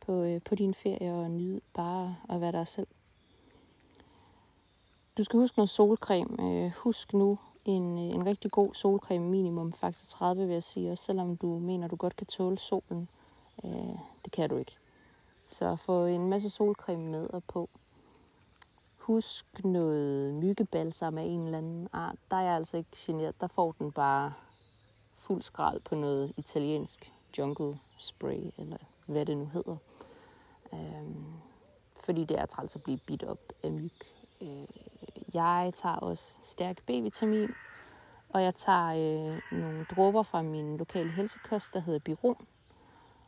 på, 0.00 0.22
øh, 0.22 0.40
på 0.42 0.54
din 0.54 0.74
ferie 0.74 1.12
og 1.12 1.30
nyde 1.30 1.60
bare 1.74 2.16
at 2.28 2.40
være 2.40 2.52
dig 2.52 2.66
selv. 2.66 2.86
Du 5.20 5.24
skal 5.24 5.38
huske 5.38 5.58
noget 5.58 5.70
solcreme. 5.70 6.64
Øh, 6.64 6.72
husk 6.76 7.12
nu 7.12 7.38
en, 7.64 7.98
øh, 7.98 8.04
en 8.04 8.26
rigtig 8.26 8.50
god 8.50 8.74
solcreme, 8.74 9.28
minimum 9.28 9.72
faktisk 9.72 10.08
30 10.08 10.46
vil 10.46 10.52
jeg 10.52 10.62
sige, 10.62 10.92
også 10.92 11.04
selvom 11.04 11.36
du 11.36 11.58
mener, 11.58 11.88
du 11.88 11.96
godt 11.96 12.16
kan 12.16 12.26
tåle 12.26 12.58
solen. 12.58 13.08
Øh, 13.64 13.98
det 14.24 14.32
kan 14.32 14.48
du 14.48 14.56
ikke. 14.56 14.76
Så 15.48 15.76
få 15.76 16.06
en 16.06 16.28
masse 16.28 16.50
solcreme 16.50 17.04
med 17.04 17.30
og 17.30 17.44
på. 17.44 17.68
Husk 18.96 19.64
noget 19.64 20.34
myggebalsam 20.34 21.18
af 21.18 21.22
en 21.22 21.44
eller 21.44 21.58
anden 21.58 21.88
art. 21.92 22.16
Der 22.30 22.36
er 22.36 22.42
jeg 22.42 22.54
altså 22.54 22.76
ikke 22.76 22.90
generet. 22.96 23.40
Der 23.40 23.46
får 23.46 23.74
den 23.78 23.92
bare 23.92 24.32
fuld 25.14 25.42
skrald 25.42 25.80
på 25.80 25.94
noget 25.94 26.32
italiensk 26.36 27.12
jungle 27.38 27.78
spray, 27.96 28.52
eller 28.58 28.78
hvad 29.06 29.26
det 29.26 29.36
nu 29.36 29.46
hedder. 29.46 29.76
Øhm, 30.72 31.24
fordi 32.04 32.24
det 32.24 32.38
er 32.38 32.46
træls 32.46 32.76
at 32.76 32.82
blive 32.82 32.98
bidt 33.06 33.24
op 33.24 33.52
af 33.62 33.72
myg. 33.72 33.92
Øh, 34.40 34.89
jeg 35.34 35.72
tager 35.74 35.96
også 35.96 36.38
stærk 36.42 36.82
B-vitamin, 36.86 37.50
og 38.28 38.42
jeg 38.42 38.54
tager 38.54 38.88
øh, 38.88 39.58
nogle 39.58 39.84
dråber 39.84 40.22
fra 40.22 40.42
min 40.42 40.76
lokale 40.76 41.10
helsekost, 41.10 41.74
der 41.74 41.80
hedder 41.80 41.98
Biron. 41.98 42.46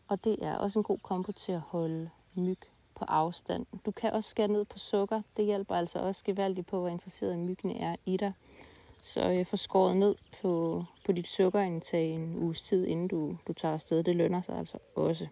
Og 0.08 0.24
det 0.24 0.36
er 0.44 0.56
også 0.56 0.78
en 0.78 0.82
god 0.82 0.98
kombo 1.02 1.32
til 1.32 1.52
at 1.52 1.60
holde 1.60 2.10
myg 2.34 2.58
på 2.94 3.04
afstand. 3.04 3.66
Du 3.86 3.90
kan 3.90 4.12
også 4.12 4.30
skære 4.30 4.48
ned 4.48 4.64
på 4.64 4.78
sukker. 4.78 5.22
Det 5.36 5.44
hjælper 5.44 5.74
altså 5.74 5.98
også 5.98 6.24
gevaldigt 6.24 6.66
på, 6.66 6.80
hvor 6.80 6.88
interesseret 6.88 7.38
myggene 7.38 7.78
er 7.78 7.96
i 8.06 8.16
dig. 8.16 8.32
Så 9.02 9.30
øh, 9.30 9.46
få 9.46 9.56
skåret 9.56 9.96
ned 9.96 10.14
på, 10.42 10.84
på 11.06 11.12
dit 11.12 11.28
sukkerindtag 11.28 12.10
en 12.10 12.36
uges 12.36 12.62
tid, 12.62 12.86
inden 12.86 13.08
du, 13.08 13.36
du 13.46 13.52
tager 13.52 13.74
afsted. 13.74 14.02
Det 14.02 14.16
lønner 14.16 14.40
sig 14.40 14.58
altså 14.58 14.78
også. 14.96 15.28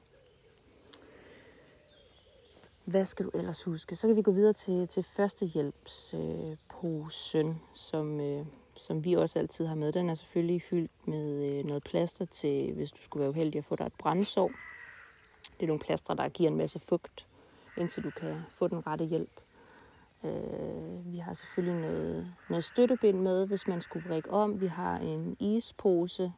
Hvad 2.85 3.05
skal 3.05 3.27
du 3.27 3.31
ellers 3.35 3.63
huske? 3.63 3.97
Så 3.97 4.07
kan 4.07 4.17
vi 4.17 4.23
gå 4.23 4.33
videre 4.33 4.53
til, 4.53 4.89
til 4.89 5.03
førstehjælpsposen, 5.03 7.49
øh, 7.49 7.55
som, 7.73 8.21
øh, 8.21 8.47
som 8.77 9.05
vi 9.05 9.15
også 9.15 9.39
altid 9.39 9.67
har 9.67 9.75
med. 9.75 9.93
Den 9.93 10.09
er 10.09 10.15
selvfølgelig 10.15 10.63
fyldt 10.63 11.09
med 11.09 11.45
øh, 11.45 11.65
noget 11.65 11.85
plaster 11.85 12.25
til, 12.25 12.73
hvis 12.73 12.93
du 12.93 13.03
skulle 13.03 13.21
være 13.21 13.31
uheldig 13.31 13.59
at 13.59 13.65
få 13.65 13.77
dig 13.77 13.87
et 13.87 13.93
brændsår. 13.99 14.51
Det 15.57 15.63
er 15.63 15.67
nogle 15.67 15.81
plaster, 15.81 16.15
der 16.15 16.29
giver 16.29 16.51
en 16.51 16.57
masse 16.57 16.79
fugt, 16.79 17.27
indtil 17.77 18.05
du 18.05 18.11
kan 18.11 18.37
få 18.51 18.69
den 18.69 18.87
rette 18.87 19.05
hjælp. 19.05 19.41
Øh, 20.25 21.13
vi 21.13 21.19
har 21.19 21.35
selvfølgelig 21.35 21.81
noget, 21.81 22.35
noget 22.49 22.65
støttebind 22.65 23.21
med, 23.21 23.47
hvis 23.47 23.69
man 23.69 23.81
skulle 23.81 24.09
vrikke 24.09 24.31
om. 24.31 24.61
Vi 24.61 24.67
har 24.67 24.99
en 24.99 25.37
ispose 25.41 26.33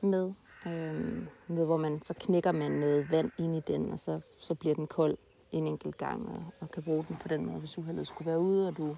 med, 0.00 0.32
øh, 0.66 1.26
med 1.46 1.64
hvor 1.64 1.76
man 1.76 2.02
så 2.02 2.14
knækker 2.20 2.52
man 2.52 2.72
noget 2.72 3.10
vand 3.10 3.30
ind 3.38 3.56
i 3.56 3.60
den, 3.60 3.92
og 3.92 3.98
så, 3.98 4.20
så 4.38 4.54
bliver 4.54 4.74
den 4.74 4.86
kold 4.86 5.16
en 5.52 5.66
enkelt 5.66 5.96
gang, 5.96 6.28
og, 6.28 6.44
og 6.60 6.70
kan 6.70 6.82
bruge 6.82 7.04
den 7.08 7.16
på 7.16 7.28
den 7.28 7.46
måde, 7.46 7.58
hvis 7.58 7.78
uheldet 7.78 8.06
skulle 8.06 8.26
være 8.26 8.40
ude, 8.40 8.68
og 8.68 8.76
du 8.76 8.96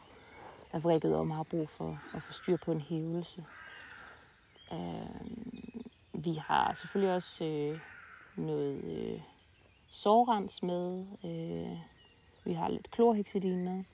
er 0.73 0.79
vrikket 0.79 1.17
om 1.17 1.31
og 1.31 1.37
har 1.37 1.43
brug 1.43 1.69
for 1.69 2.01
at 2.15 2.23
få 2.23 2.33
styr 2.33 2.57
på 2.57 2.73
en 2.73 2.81
hævelse. 2.81 3.45
Øh, 4.73 5.21
vi 6.13 6.35
har 6.35 6.75
selvfølgelig 6.75 7.15
også 7.15 7.45
øh, 7.45 7.79
noget 8.37 8.85
øh, 8.85 9.21
sårrens 9.89 10.63
med. 10.63 11.07
Øh, 11.25 11.79
vi 12.45 12.53
har 12.53 12.69
lidt 12.69 12.91
klorhexidin 12.91 13.65
med. 13.65 13.85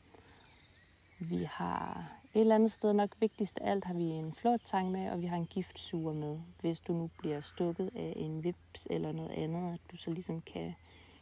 Vi 1.19 1.49
har 1.50 2.05
et 2.35 2.40
eller 2.40 2.55
andet 2.55 2.73
sted, 2.73 2.93
nok 2.93 3.11
vigtigst 3.21 3.59
af 3.59 3.71
alt, 3.71 3.85
har 3.85 3.95
vi 3.95 4.05
en 4.05 4.35
flåttang 4.35 4.90
med, 4.90 5.11
og 5.11 5.21
vi 5.21 5.26
har 5.26 5.37
en 5.37 5.47
giftsuger 5.47 6.12
med, 6.12 6.38
hvis 6.61 6.81
du 6.81 6.93
nu 6.93 7.11
bliver 7.19 7.40
stukket 7.40 7.90
af 7.95 8.12
en 8.17 8.45
vips 8.45 8.87
eller 8.90 9.12
noget 9.12 9.31
andet, 9.31 9.75
at 9.75 9.81
du 9.93 9.97
så 9.97 10.11
ligesom 10.11 10.40
kan, 10.40 10.75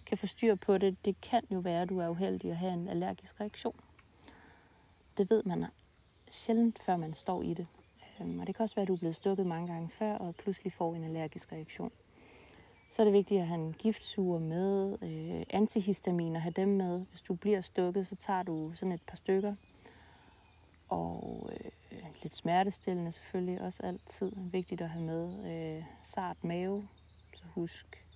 kan 0.08 0.18
få 0.18 0.26
styr 0.26 0.54
på 0.54 0.78
det. 0.78 1.04
Det 1.04 1.20
kan 1.20 1.42
jo 1.50 1.58
være, 1.58 1.82
at 1.82 1.88
du 1.88 1.98
er 1.98 2.08
uheldig 2.08 2.50
at 2.50 2.56
have 2.56 2.72
en 2.72 2.88
allergisk 2.88 3.40
reaktion. 3.40 3.80
Det 5.16 5.30
ved 5.30 5.42
man 5.42 5.66
sjældent, 6.30 6.78
før 6.78 6.96
man 6.96 7.14
står 7.14 7.42
i 7.42 7.54
det. 7.54 7.66
Øhm, 8.20 8.40
og 8.40 8.46
det 8.46 8.54
kan 8.54 8.62
også 8.62 8.74
være, 8.74 8.82
at 8.82 8.88
du 8.88 8.94
er 8.94 8.98
blevet 8.98 9.16
stukket 9.16 9.46
mange 9.46 9.72
gange 9.72 9.88
før, 9.88 10.14
og 10.14 10.34
pludselig 10.34 10.72
får 10.72 10.94
en 10.94 11.04
allergisk 11.04 11.52
reaktion. 11.52 11.92
Så 12.90 13.02
er 13.02 13.04
det 13.04 13.12
vigtigt 13.12 13.40
at 13.40 13.46
have 13.46 13.60
en 13.60 13.72
giftsuger 13.72 14.38
med, 14.38 14.98
øh, 15.02 15.42
antihistaminer, 15.50 16.40
have 16.40 16.52
dem 16.56 16.68
med. 16.68 17.04
Hvis 17.10 17.22
du 17.22 17.34
bliver 17.34 17.60
stukket, 17.60 18.06
så 18.06 18.16
tager 18.16 18.42
du 18.42 18.72
sådan 18.74 18.92
et 18.92 19.02
par 19.06 19.16
stykker. 19.16 19.54
Og 20.88 21.50
øh, 21.52 21.98
lidt 22.22 22.34
smertestillende 22.34 23.12
selvfølgelig 23.12 23.60
også 23.60 23.82
altid 23.82 24.32
vigtigt 24.36 24.80
at 24.80 24.88
have 24.88 25.04
med. 25.04 25.52
Øh, 25.76 25.84
sart 26.02 26.44
mave, 26.44 26.88
så 27.34 27.44
husk 27.54 28.07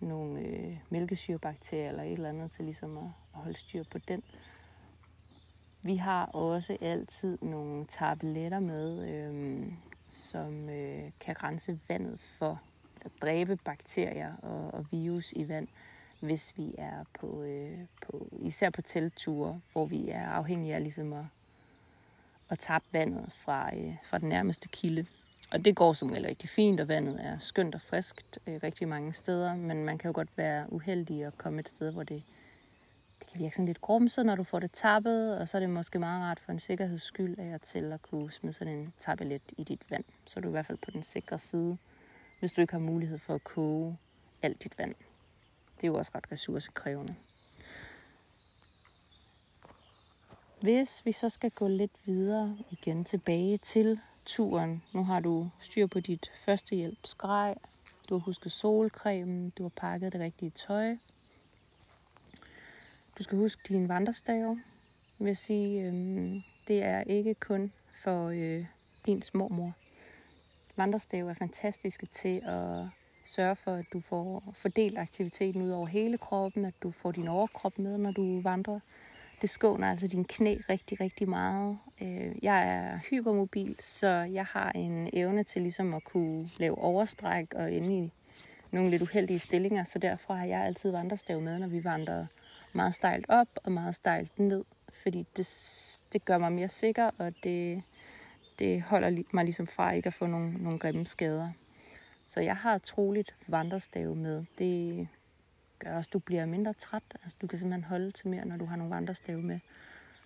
nogle 0.00 0.40
øh, 0.40 0.76
mælkesyrebakterier 0.90 1.88
eller 1.88 2.02
et 2.02 2.12
eller 2.12 2.28
andet 2.28 2.50
til 2.50 2.64
ligesom 2.64 2.98
at, 2.98 3.04
at 3.34 3.40
holde 3.40 3.58
styr 3.58 3.84
på 3.90 3.98
den. 3.98 4.22
Vi 5.82 5.96
har 5.96 6.26
også 6.26 6.76
altid 6.80 7.38
nogle 7.42 7.86
tabletter 7.86 8.60
med, 8.60 9.08
øh, 9.08 9.72
som 10.08 10.68
øh, 10.68 11.10
kan 11.20 11.42
rense 11.42 11.80
vandet 11.88 12.20
for 12.20 12.60
at 13.04 13.10
dræbe 13.22 13.56
bakterier 13.56 14.36
og, 14.36 14.74
og 14.74 14.86
virus 14.90 15.32
i 15.32 15.48
vand, 15.48 15.68
hvis 16.20 16.54
vi 16.56 16.74
er 16.78 17.04
på, 17.20 17.42
øh, 17.42 17.78
på 18.06 18.28
især 18.42 18.70
på 18.70 18.82
teltture, 18.82 19.60
hvor 19.72 19.86
vi 19.86 20.08
er 20.08 20.26
afhængige 20.26 20.74
af 20.74 20.82
ligesom 20.82 21.12
at, 21.12 21.24
at 22.48 22.58
tappe 22.58 22.88
vandet 22.92 23.32
fra, 23.32 23.76
øh, 23.76 23.96
fra 24.04 24.18
den 24.18 24.28
nærmeste 24.28 24.68
kilde. 24.68 25.06
Og 25.52 25.64
det 25.64 25.76
går 25.76 25.92
som 25.92 26.10
regel 26.10 26.26
rigtig 26.26 26.48
fint, 26.48 26.80
og 26.80 26.88
vandet 26.88 27.26
er 27.26 27.38
skønt 27.38 27.74
og 27.74 27.80
friskt 27.80 28.38
øh, 28.46 28.60
rigtig 28.62 28.88
mange 28.88 29.12
steder, 29.12 29.54
men 29.54 29.84
man 29.84 29.98
kan 29.98 30.08
jo 30.08 30.14
godt 30.14 30.28
være 30.36 30.72
uheldig 30.72 31.24
at 31.24 31.38
komme 31.38 31.60
et 31.60 31.68
sted, 31.68 31.92
hvor 31.92 32.02
det, 32.02 32.22
det 33.18 33.28
kan 33.28 33.40
virke 33.40 33.54
sådan 33.54 33.66
lidt 33.66 33.80
grumset, 33.80 34.26
når 34.26 34.36
du 34.36 34.42
får 34.42 34.58
det 34.58 34.70
tappet, 34.70 35.38
og 35.38 35.48
så 35.48 35.56
er 35.56 35.60
det 35.60 35.70
måske 35.70 35.98
meget 35.98 36.22
rart 36.22 36.40
for 36.40 36.52
en 36.52 36.58
sikkerheds 36.58 37.02
skyld 37.02 37.38
af 37.38 37.54
at 37.54 37.60
til 37.62 37.92
at 37.92 38.02
kunne 38.02 38.32
smide 38.32 38.52
sådan 38.52 38.78
en 38.78 38.92
tablet 39.00 39.42
i 39.56 39.64
dit 39.64 39.90
vand, 39.90 40.04
så 40.26 40.34
er 40.36 40.40
du 40.40 40.48
i 40.48 40.50
hvert 40.50 40.66
fald 40.66 40.78
på 40.78 40.90
den 40.90 41.02
sikre 41.02 41.38
side 41.38 41.78
hvis 42.44 42.52
du 42.52 42.60
ikke 42.60 42.72
har 42.72 42.80
mulighed 42.80 43.18
for 43.18 43.34
at 43.34 43.44
koge 43.44 43.98
alt 44.42 44.64
dit 44.64 44.78
vand. 44.78 44.94
Det 45.76 45.84
er 45.84 45.88
jo 45.88 45.94
også 45.94 46.12
ret 46.14 46.32
ressourcekrævende. 46.32 47.14
Hvis 50.60 51.06
vi 51.06 51.12
så 51.12 51.28
skal 51.28 51.50
gå 51.50 51.68
lidt 51.68 51.92
videre 52.04 52.56
igen 52.70 53.04
tilbage 53.04 53.58
til 53.58 54.00
turen. 54.26 54.82
Nu 54.92 55.04
har 55.04 55.20
du 55.20 55.50
styr 55.60 55.86
på 55.86 56.00
dit 56.00 56.30
førstehjælpsgrej. 56.34 57.58
Du 58.08 58.14
har 58.14 58.20
husket 58.20 58.52
solcremen. 58.52 59.50
Du 59.50 59.62
har 59.62 59.72
pakket 59.76 60.12
det 60.12 60.20
rigtige 60.20 60.50
tøj. 60.50 60.96
Du 63.18 63.22
skal 63.22 63.38
huske 63.38 63.62
din 63.68 63.88
vandrestave. 63.88 64.62
Jeg 65.20 65.26
vil 65.26 65.36
sige, 65.36 65.82
øh, 65.82 66.42
det 66.68 66.82
er 66.82 67.00
ikke 67.00 67.34
kun 67.34 67.72
for 67.92 68.28
øh, 68.28 68.66
ens 69.06 69.34
mormor 69.34 69.74
vandrestave 70.76 71.30
er 71.30 71.34
fantastiske 71.34 72.06
til 72.06 72.42
at 72.44 72.86
sørge 73.26 73.56
for, 73.56 73.74
at 73.74 73.84
du 73.92 74.00
får 74.00 74.42
fordelt 74.52 74.98
aktiviteten 74.98 75.62
ud 75.62 75.70
over 75.70 75.86
hele 75.86 76.18
kroppen, 76.18 76.64
at 76.64 76.74
du 76.82 76.90
får 76.90 77.12
din 77.12 77.28
overkrop 77.28 77.78
med, 77.78 77.98
når 77.98 78.10
du 78.10 78.40
vandrer. 78.40 78.80
Det 79.44 79.50
skåner 79.50 79.90
altså 79.90 80.06
din 80.06 80.24
knæ 80.24 80.56
rigtig, 80.68 81.00
rigtig 81.00 81.28
meget. 81.28 81.78
Øh, 82.02 82.44
jeg 82.44 82.68
er 82.68 82.98
hypermobil, 83.10 83.76
så 83.78 84.08
jeg 84.08 84.44
har 84.44 84.72
en 84.72 85.10
evne 85.12 85.44
til 85.44 85.62
ligesom 85.62 85.94
at 85.94 86.04
kunne 86.04 86.48
lave 86.58 86.78
overstræk 86.78 87.54
og 87.54 87.72
ende 87.72 87.98
i 87.98 88.12
nogle 88.70 88.90
lidt 88.90 89.02
uheldige 89.02 89.38
stillinger, 89.38 89.84
så 89.84 89.98
derfor 89.98 90.34
har 90.34 90.44
jeg 90.44 90.60
altid 90.60 90.90
vandrestav 90.90 91.40
med, 91.40 91.58
når 91.58 91.66
vi 91.66 91.84
vandrer 91.84 92.26
meget 92.72 92.94
stejlt 92.94 93.26
op 93.28 93.48
og 93.64 93.72
meget 93.72 93.94
stejlt 93.94 94.38
ned, 94.38 94.64
fordi 94.92 95.26
det, 95.36 95.46
det 96.12 96.24
gør 96.24 96.38
mig 96.38 96.52
mere 96.52 96.68
sikker, 96.68 97.10
og 97.18 97.34
det, 97.42 97.82
det 98.58 98.82
holder 98.82 99.22
mig 99.32 99.44
ligesom 99.44 99.66
fra 99.66 99.92
ikke 99.92 100.06
at 100.06 100.14
få 100.14 100.26
nogle, 100.26 100.52
nogle 100.52 100.78
grimme 100.78 101.06
skader. 101.06 101.50
Så 102.26 102.40
jeg 102.40 102.56
har 102.56 102.78
troligt 102.78 103.34
vandrestave 103.48 104.14
med. 104.14 104.44
Det 104.58 105.08
gør 105.84 105.96
også, 105.96 106.08
at 106.08 106.12
du 106.12 106.18
bliver 106.18 106.46
mindre 106.46 106.72
træt. 106.72 107.02
Altså, 107.22 107.36
du 107.40 107.46
kan 107.46 107.58
simpelthen 107.58 107.84
holde 107.84 108.10
til 108.10 108.28
mere, 108.28 108.44
når 108.44 108.56
du 108.56 108.64
har 108.64 108.76
nogle 108.76 108.94
vandrestave 108.94 109.42
med. 109.42 109.60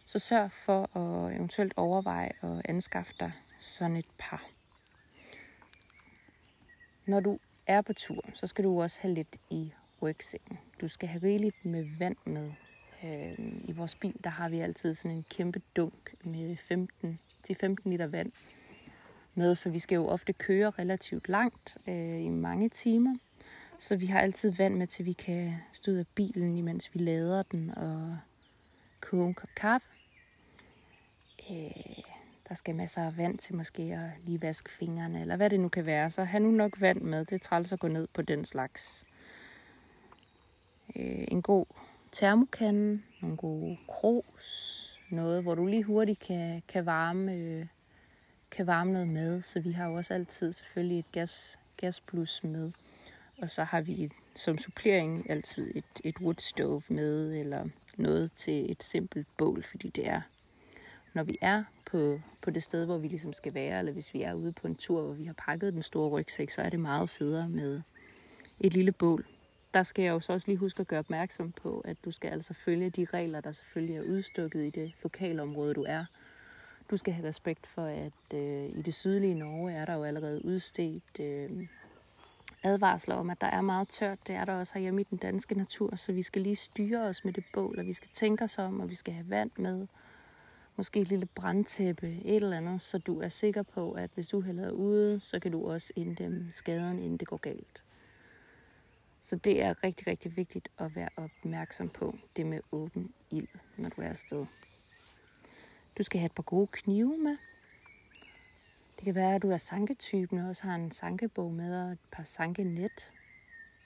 Så 0.04 0.18
sørg 0.18 0.52
for 0.52 0.96
at 0.96 1.36
eventuelt 1.36 1.72
overveje 1.76 2.30
at 2.42 2.62
anskaffe 2.64 3.14
dig 3.20 3.32
sådan 3.58 3.96
et 3.96 4.06
par. 4.18 4.44
Når 7.06 7.20
du 7.20 7.38
er 7.66 7.80
på 7.80 7.92
tur, 7.92 8.24
så 8.34 8.46
skal 8.46 8.64
du 8.64 8.82
også 8.82 8.98
have 9.02 9.14
lidt 9.14 9.36
i 9.50 9.72
rygsækken. 10.02 10.58
Du 10.80 10.88
skal 10.88 11.08
have 11.08 11.22
rigeligt 11.22 11.64
med 11.64 11.86
vand 11.98 12.16
med. 12.24 12.52
Øh, 13.04 13.38
I 13.64 13.72
vores 13.72 13.94
bil, 13.94 14.14
der 14.24 14.30
har 14.30 14.48
vi 14.48 14.60
altid 14.60 14.94
sådan 14.94 15.16
en 15.16 15.24
kæmpe 15.30 15.62
dunk 15.76 16.14
med 16.24 16.56
15 16.56 17.18
til 17.42 17.56
15 17.56 17.90
liter 17.90 18.06
vand 18.06 18.32
med, 19.34 19.54
for 19.54 19.70
vi 19.70 19.78
skal 19.78 19.96
jo 19.96 20.06
ofte 20.06 20.32
køre 20.32 20.70
relativt 20.70 21.28
langt 21.28 21.78
øh, 21.88 22.20
i 22.20 22.28
mange 22.28 22.68
timer. 22.68 23.16
Så 23.78 23.96
vi 23.96 24.06
har 24.06 24.20
altid 24.20 24.52
vand 24.52 24.74
med, 24.74 24.86
til 24.86 25.04
vi 25.04 25.12
kan 25.12 25.54
stå 25.72 25.90
ud 25.90 25.96
af 25.96 26.06
bilen, 26.14 26.56
imens 26.56 26.94
vi 26.94 26.98
lader 26.98 27.42
den 27.42 27.70
og 27.76 28.18
koge 29.00 29.28
en 29.28 29.34
kop 29.34 29.50
kaffe. 29.56 29.86
Øh, 31.50 31.98
der 32.48 32.54
skal 32.54 32.74
masser 32.74 33.02
af 33.02 33.16
vand 33.16 33.38
til 33.38 33.54
måske 33.54 33.82
at 33.82 34.10
lige 34.24 34.42
vaske 34.42 34.70
fingrene, 34.70 35.20
eller 35.20 35.36
hvad 35.36 35.50
det 35.50 35.60
nu 35.60 35.68
kan 35.68 35.86
være. 35.86 36.10
Så 36.10 36.24
have 36.24 36.42
nu 36.42 36.50
nok 36.50 36.80
vand 36.80 37.00
med. 37.00 37.24
Det 37.24 37.32
er 37.32 37.38
træls 37.38 37.72
at 37.72 37.80
gå 37.80 37.88
ned 37.88 38.08
på 38.14 38.22
den 38.22 38.44
slags. 38.44 39.04
øh, 40.96 41.24
en 41.28 41.42
god 41.42 41.66
termokande, 42.12 43.02
nogle 43.20 43.36
gode 43.36 43.78
kros, 43.88 45.00
noget, 45.10 45.42
hvor 45.42 45.54
du 45.54 45.66
lige 45.66 45.84
hurtigt 45.84 46.20
kan, 46.20 46.62
kan 46.68 46.86
varme 46.86 47.32
øh, 47.32 47.66
kan 48.50 48.66
varme 48.66 48.92
noget 48.92 49.08
med, 49.08 49.42
så 49.42 49.60
vi 49.60 49.72
har 49.72 49.86
jo 49.86 49.94
også 49.94 50.14
altid 50.14 50.52
selvfølgelig 50.52 50.98
et 50.98 51.12
gas, 51.12 51.60
gasplus 51.76 52.44
med. 52.44 52.72
Og 53.38 53.50
så 53.50 53.64
har 53.64 53.80
vi 53.80 54.10
som 54.34 54.58
supplering 54.58 55.30
altid 55.30 55.72
et, 55.74 55.84
et 56.04 56.18
wood 56.20 56.34
stove 56.38 56.82
med, 56.88 57.34
eller 57.34 57.64
noget 57.96 58.32
til 58.32 58.72
et 58.72 58.82
simpelt 58.82 59.26
bål, 59.36 59.62
fordi 59.62 59.90
det 59.90 60.08
er, 60.08 60.20
når 61.12 61.22
vi 61.22 61.38
er 61.40 61.64
på, 61.84 62.20
på 62.42 62.50
det 62.50 62.62
sted, 62.62 62.84
hvor 62.84 62.98
vi 62.98 63.08
ligesom 63.08 63.32
skal 63.32 63.54
være, 63.54 63.78
eller 63.78 63.92
hvis 63.92 64.14
vi 64.14 64.22
er 64.22 64.34
ude 64.34 64.52
på 64.52 64.66
en 64.66 64.74
tur, 64.74 65.02
hvor 65.02 65.12
vi 65.12 65.24
har 65.24 65.32
pakket 65.32 65.72
den 65.72 65.82
store 65.82 66.08
rygsæk, 66.08 66.50
så 66.50 66.62
er 66.62 66.70
det 66.70 66.80
meget 66.80 67.10
federe 67.10 67.48
med 67.48 67.80
et 68.60 68.74
lille 68.74 68.92
bål. 68.92 69.26
Der 69.74 69.82
skal 69.82 70.02
jeg 70.02 70.10
jo 70.10 70.20
så 70.20 70.32
også 70.32 70.48
lige 70.48 70.58
huske 70.58 70.80
at 70.80 70.88
gøre 70.88 70.98
opmærksom 70.98 71.52
på, 71.52 71.80
at 71.80 71.96
du 72.04 72.10
skal 72.10 72.30
altså 72.30 72.54
følge 72.54 72.90
de 72.90 73.04
regler, 73.04 73.40
der 73.40 73.52
selvfølgelig 73.52 73.96
er 73.96 74.02
udstukket 74.02 74.64
i 74.64 74.70
det 74.70 74.92
lokale 75.02 75.42
område, 75.42 75.74
du 75.74 75.84
er. 75.88 76.04
Du 76.90 76.96
skal 76.96 77.12
have 77.14 77.28
respekt 77.28 77.66
for, 77.66 77.84
at 77.84 78.34
øh, 78.34 78.78
i 78.78 78.82
det 78.82 78.94
sydlige 78.94 79.34
Norge 79.34 79.72
er 79.72 79.84
der 79.84 79.94
jo 79.94 80.04
allerede 80.04 80.44
udstedt 80.44 81.20
øh, 81.20 81.68
advarsler 82.62 83.14
om, 83.14 83.30
at 83.30 83.40
der 83.40 83.46
er 83.46 83.60
meget 83.60 83.88
tørt. 83.88 84.18
Det 84.26 84.34
er 84.34 84.44
der 84.44 84.58
også 84.58 84.74
herhjemme 84.74 85.00
i 85.00 85.06
den 85.10 85.18
danske 85.18 85.54
natur, 85.54 85.96
så 85.96 86.12
vi 86.12 86.22
skal 86.22 86.42
lige 86.42 86.56
styre 86.56 87.00
os 87.00 87.24
med 87.24 87.32
det 87.32 87.44
bål, 87.52 87.78
og 87.78 87.86
vi 87.86 87.92
skal 87.92 88.10
tænke 88.12 88.44
os 88.44 88.58
om, 88.58 88.80
og 88.80 88.88
vi 88.88 88.94
skal 88.94 89.14
have 89.14 89.30
vand 89.30 89.50
med. 89.56 89.86
Måske 90.76 91.00
et 91.00 91.08
lille 91.08 91.26
brandtæppe, 91.26 92.06
et 92.24 92.36
eller 92.36 92.56
andet, 92.56 92.80
så 92.80 92.98
du 92.98 93.20
er 93.20 93.28
sikker 93.28 93.62
på, 93.62 93.92
at 93.92 94.10
hvis 94.14 94.28
du 94.28 94.40
hælder 94.40 94.70
ude, 94.70 95.20
så 95.20 95.40
kan 95.40 95.52
du 95.52 95.70
også 95.70 95.92
inddæmme 95.96 96.46
skaden, 96.52 96.98
inden 96.98 97.16
det 97.16 97.28
går 97.28 97.36
galt. 97.36 97.84
Så 99.20 99.36
det 99.36 99.62
er 99.62 99.84
rigtig, 99.84 100.06
rigtig 100.06 100.36
vigtigt 100.36 100.68
at 100.78 100.96
være 100.96 101.08
opmærksom 101.16 101.88
på 101.88 102.18
det 102.36 102.46
med 102.46 102.60
åben 102.72 103.14
ild, 103.30 103.48
når 103.76 103.88
du 103.88 104.00
er 104.00 104.08
afsted. 104.08 104.46
Du 105.98 106.02
skal 106.02 106.20
have 106.20 106.26
et 106.26 106.32
par 106.32 106.42
gode 106.42 106.66
knive 106.66 107.18
med. 107.18 107.36
Det 108.98 109.04
kan 109.04 109.14
være, 109.14 109.34
at 109.34 109.42
du 109.42 109.50
er 109.50 109.56
sanketypen 109.56 110.38
og 110.38 110.48
også 110.48 110.64
har 110.64 110.74
en 110.74 110.90
sankebog 110.90 111.52
med 111.52 111.82
og 111.82 111.92
et 111.92 111.98
par 112.10 112.22
sankenet. 112.22 113.12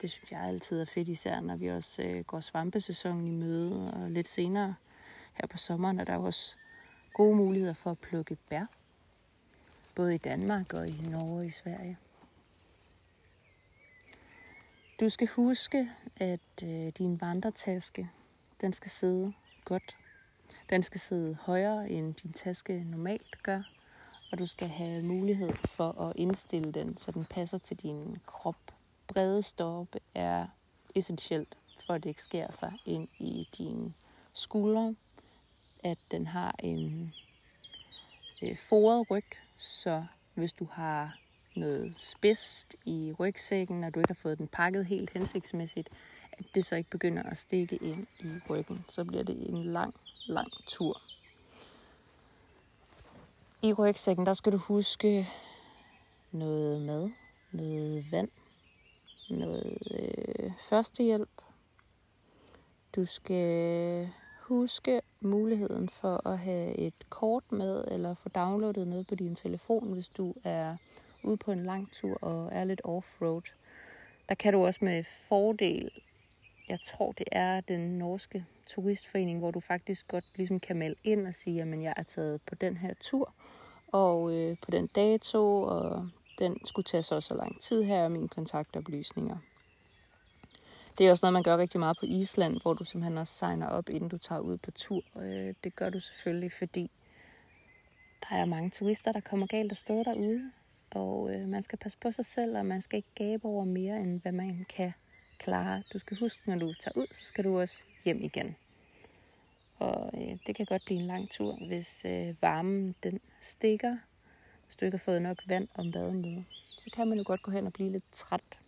Det 0.01 0.09
synes 0.09 0.31
jeg 0.31 0.41
altid 0.41 0.81
er 0.81 0.85
fedt, 0.85 1.09
især 1.09 1.39
når 1.39 1.55
vi 1.55 1.67
også 1.67 2.03
øh, 2.03 2.23
går 2.23 2.39
svampesæsonen 2.39 3.27
i 3.27 3.31
møde. 3.31 3.93
Og 3.93 4.11
lidt 4.11 4.29
senere 4.29 4.75
her 5.33 5.47
på 5.47 5.57
sommeren 5.57 5.99
er 5.99 6.03
der 6.03 6.17
også 6.17 6.55
gode 7.13 7.35
muligheder 7.35 7.73
for 7.73 7.91
at 7.91 7.99
plukke 7.99 8.37
bær. 8.49 8.65
Både 9.95 10.15
i 10.15 10.17
Danmark 10.17 10.73
og 10.73 10.87
i 10.87 11.01
Norge 11.09 11.37
og 11.37 11.45
i 11.45 11.49
Sverige. 11.49 11.97
Du 14.99 15.09
skal 15.09 15.27
huske, 15.27 15.89
at 16.17 16.63
øh, 16.63 16.87
din 16.97 17.21
vandretaske, 17.21 18.09
den 18.61 18.73
skal 18.73 18.91
sidde 18.91 19.33
godt 19.65 19.95
den 20.69 20.83
skal 20.83 20.99
sidde 20.99 21.37
højere, 21.41 21.89
end 21.89 22.13
din 22.13 22.33
taske 22.33 22.83
normalt 22.83 23.43
gør, 23.43 23.61
og 24.33 24.39
du 24.39 24.45
skal 24.45 24.67
have 24.67 25.03
mulighed 25.03 25.53
for 25.65 26.01
at 26.01 26.13
indstille 26.15 26.71
den, 26.71 26.97
så 26.97 27.11
den 27.11 27.25
passer 27.25 27.57
til 27.57 27.77
din 27.77 28.17
krop. 28.25 28.55
Brede 29.07 29.43
stoppe 29.43 29.99
er 30.15 30.47
essentielt, 30.95 31.57
for 31.85 31.93
at 31.93 32.03
det 32.03 32.09
ikke 32.09 32.21
skærer 32.21 32.51
sig 32.51 32.73
ind 32.85 33.07
i 33.19 33.49
dine 33.57 33.93
skuldre. 34.33 34.95
At 35.83 35.97
den 36.11 36.27
har 36.27 36.55
en 36.59 37.13
øh, 38.43 38.57
foret 38.57 39.11
ryg, 39.11 39.25
så 39.57 40.05
hvis 40.33 40.53
du 40.53 40.67
har 40.71 41.17
noget 41.55 41.95
spidst 41.97 42.75
i 42.85 43.13
rygsækken, 43.19 43.83
og 43.83 43.93
du 43.93 43.99
ikke 43.99 44.09
har 44.09 44.21
fået 44.21 44.37
den 44.37 44.47
pakket 44.47 44.85
helt 44.85 45.09
hensigtsmæssigt, 45.13 45.89
at 46.31 46.45
det 46.55 46.65
så 46.65 46.75
ikke 46.75 46.89
begynder 46.89 47.23
at 47.23 47.37
stikke 47.37 47.75
ind 47.75 48.07
i 48.19 48.29
ryggen. 48.49 48.85
Så 48.89 49.03
bliver 49.03 49.23
det 49.23 49.49
en 49.49 49.63
lang 49.63 49.95
lang 50.27 50.51
tur. 50.67 51.01
I 53.65 53.73
rygsækken, 53.73 54.25
der 54.25 54.33
skal 54.33 54.51
du 54.51 54.57
huske 54.57 55.27
noget 56.31 56.81
mad, 56.81 57.09
noget 57.51 58.11
vand, 58.11 58.29
noget 59.29 59.77
øh, 59.91 60.51
førstehjælp. 60.69 61.29
Du 62.95 63.05
skal 63.05 64.09
huske 64.41 65.01
muligheden 65.21 65.89
for 65.89 66.27
at 66.27 66.39
have 66.39 66.75
et 66.75 67.09
kort 67.09 67.51
med, 67.51 67.85
eller 67.87 68.13
få 68.13 68.29
downloadet 68.29 68.87
noget 68.87 69.07
på 69.07 69.15
din 69.15 69.35
telefon, 69.35 69.93
hvis 69.93 70.07
du 70.07 70.33
er 70.43 70.75
ude 71.23 71.37
på 71.37 71.51
en 71.51 71.63
lang 71.63 71.91
tur 71.91 72.17
og 72.21 72.49
er 72.51 72.63
lidt 72.63 72.81
off-road. 72.85 73.53
Der 74.29 74.35
kan 74.35 74.53
du 74.53 74.65
også 74.65 74.85
med 74.85 75.03
fordel 75.03 75.91
jeg 76.69 76.79
tror, 76.81 77.11
det 77.11 77.27
er 77.31 77.61
den 77.61 77.97
norske 77.97 78.45
turistforening, 78.67 79.39
hvor 79.39 79.51
du 79.51 79.59
faktisk 79.59 80.07
godt 80.07 80.25
ligesom 80.35 80.59
kan 80.59 80.77
melde 80.77 80.95
ind 81.03 81.27
og 81.27 81.33
sige, 81.33 81.61
at 81.61 81.81
jeg 81.81 81.93
er 81.97 82.03
taget 82.03 82.41
på 82.41 82.55
den 82.55 82.77
her 82.77 82.93
tur, 82.99 83.33
og 83.87 84.33
øh, 84.33 84.57
på 84.61 84.71
den 84.71 84.87
dato, 84.87 85.61
og 85.61 86.09
den 86.39 86.65
skulle 86.65 86.83
tage 86.83 87.03
så 87.03 87.21
så 87.21 87.33
lang 87.33 87.61
tid 87.61 87.83
her, 87.83 88.03
og 88.03 88.11
mine 88.11 88.27
kontaktoplysninger. 88.27 89.37
Det 90.97 91.07
er 91.07 91.11
også 91.11 91.25
noget, 91.25 91.33
man 91.33 91.43
gør 91.43 91.57
rigtig 91.57 91.79
meget 91.79 91.97
på 91.99 92.05
Island, 92.05 92.61
hvor 92.61 92.73
du 92.73 92.83
simpelthen 92.83 93.17
også 93.17 93.33
signer 93.33 93.67
op, 93.67 93.89
inden 93.89 94.09
du 94.09 94.17
tager 94.17 94.41
ud 94.41 94.57
på 94.57 94.71
tur. 94.71 95.01
Øh, 95.15 95.53
det 95.63 95.75
gør 95.75 95.89
du 95.89 95.99
selvfølgelig, 95.99 96.51
fordi 96.51 96.91
der 98.29 98.35
er 98.35 98.45
mange 98.45 98.69
turister, 98.69 99.11
der 99.11 99.19
kommer 99.19 99.47
galt 99.47 99.71
afsted 99.71 100.03
derude. 100.05 100.51
Og 100.91 101.33
øh, 101.33 101.47
man 101.47 101.63
skal 101.63 101.79
passe 101.79 101.97
på 101.97 102.11
sig 102.11 102.25
selv, 102.25 102.57
og 102.57 102.65
man 102.65 102.81
skal 102.81 102.97
ikke 102.97 103.13
gabe 103.15 103.45
over 103.45 103.65
mere, 103.65 103.99
end 103.99 104.21
hvad 104.21 104.31
man 104.31 104.65
kan 104.69 104.93
klare. 105.37 105.83
Du 105.93 105.99
skal 105.99 106.17
huske, 106.17 106.49
når 106.49 106.59
du 106.59 106.73
tager 106.73 106.97
ud, 106.97 107.07
så 107.11 107.25
skal 107.25 107.43
du 107.43 107.59
også 107.59 107.83
hjem 108.05 108.21
igen. 108.21 108.55
Og 109.79 110.11
øh, 110.13 110.37
det 110.47 110.55
kan 110.55 110.65
godt 110.65 110.85
blive 110.85 110.99
en 110.99 111.07
lang 111.07 111.29
tur, 111.29 111.55
hvis 111.67 112.05
øh, 112.05 112.35
varmen 112.41 112.95
den 113.03 113.19
stikker. 113.41 113.97
Hvis 114.65 114.75
du 114.75 114.85
ikke 114.85 114.97
har 114.97 115.03
fået 115.03 115.21
nok 115.21 115.37
vand 115.47 115.67
om 115.75 115.91
baden 115.91 116.21
med, 116.21 116.43
så 116.79 116.89
kan 116.93 117.07
man 117.07 117.17
jo 117.17 117.23
godt 117.27 117.41
gå 117.41 117.51
hen 117.51 117.65
og 117.65 117.73
blive 117.73 117.91
lidt 117.91 118.11
træt. 118.11 118.59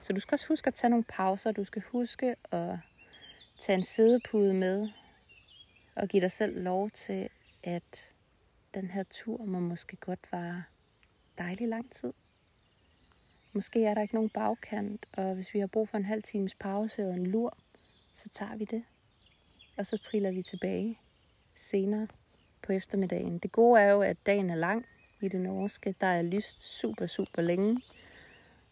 Så 0.00 0.12
du 0.12 0.20
skal 0.20 0.34
også 0.34 0.48
huske 0.48 0.68
at 0.68 0.74
tage 0.74 0.90
nogle 0.90 1.04
pauser. 1.04 1.52
Du 1.52 1.64
skal 1.64 1.82
huske 1.82 2.36
at 2.50 2.78
tage 3.58 3.76
en 3.76 3.84
sædepude 3.84 4.54
med 4.54 4.88
og 5.94 6.08
give 6.08 6.20
dig 6.20 6.30
selv 6.30 6.62
lov 6.62 6.90
til, 6.90 7.28
at 7.62 8.14
den 8.74 8.90
her 8.90 9.02
tur 9.02 9.44
må 9.44 9.60
måske 9.60 9.96
godt 9.96 10.32
vare 10.32 10.62
dejlig 11.38 11.68
lang 11.68 11.92
tid. 11.92 12.12
Måske 13.56 13.84
er 13.84 13.94
der 13.94 14.02
ikke 14.02 14.14
nogen 14.14 14.30
bagkant, 14.30 15.06
og 15.12 15.34
hvis 15.34 15.54
vi 15.54 15.58
har 15.58 15.66
brug 15.66 15.88
for 15.88 15.96
en 15.96 16.04
halv 16.04 16.22
times 16.22 16.54
pause 16.54 17.06
og 17.08 17.14
en 17.14 17.26
lur, 17.26 17.58
så 18.12 18.28
tager 18.28 18.56
vi 18.56 18.64
det. 18.64 18.84
Og 19.76 19.86
så 19.86 19.98
triller 19.98 20.30
vi 20.30 20.42
tilbage 20.42 20.98
senere 21.54 22.08
på 22.62 22.72
eftermiddagen. 22.72 23.38
Det 23.38 23.52
gode 23.52 23.80
er 23.80 23.90
jo, 23.90 24.02
at 24.02 24.16
dagen 24.26 24.50
er 24.50 24.54
lang 24.54 24.86
i 25.20 25.28
det 25.28 25.40
norske. 25.40 25.94
Der 26.00 26.06
er 26.06 26.22
lyst 26.22 26.62
super, 26.62 27.06
super 27.06 27.42
længe. 27.42 27.80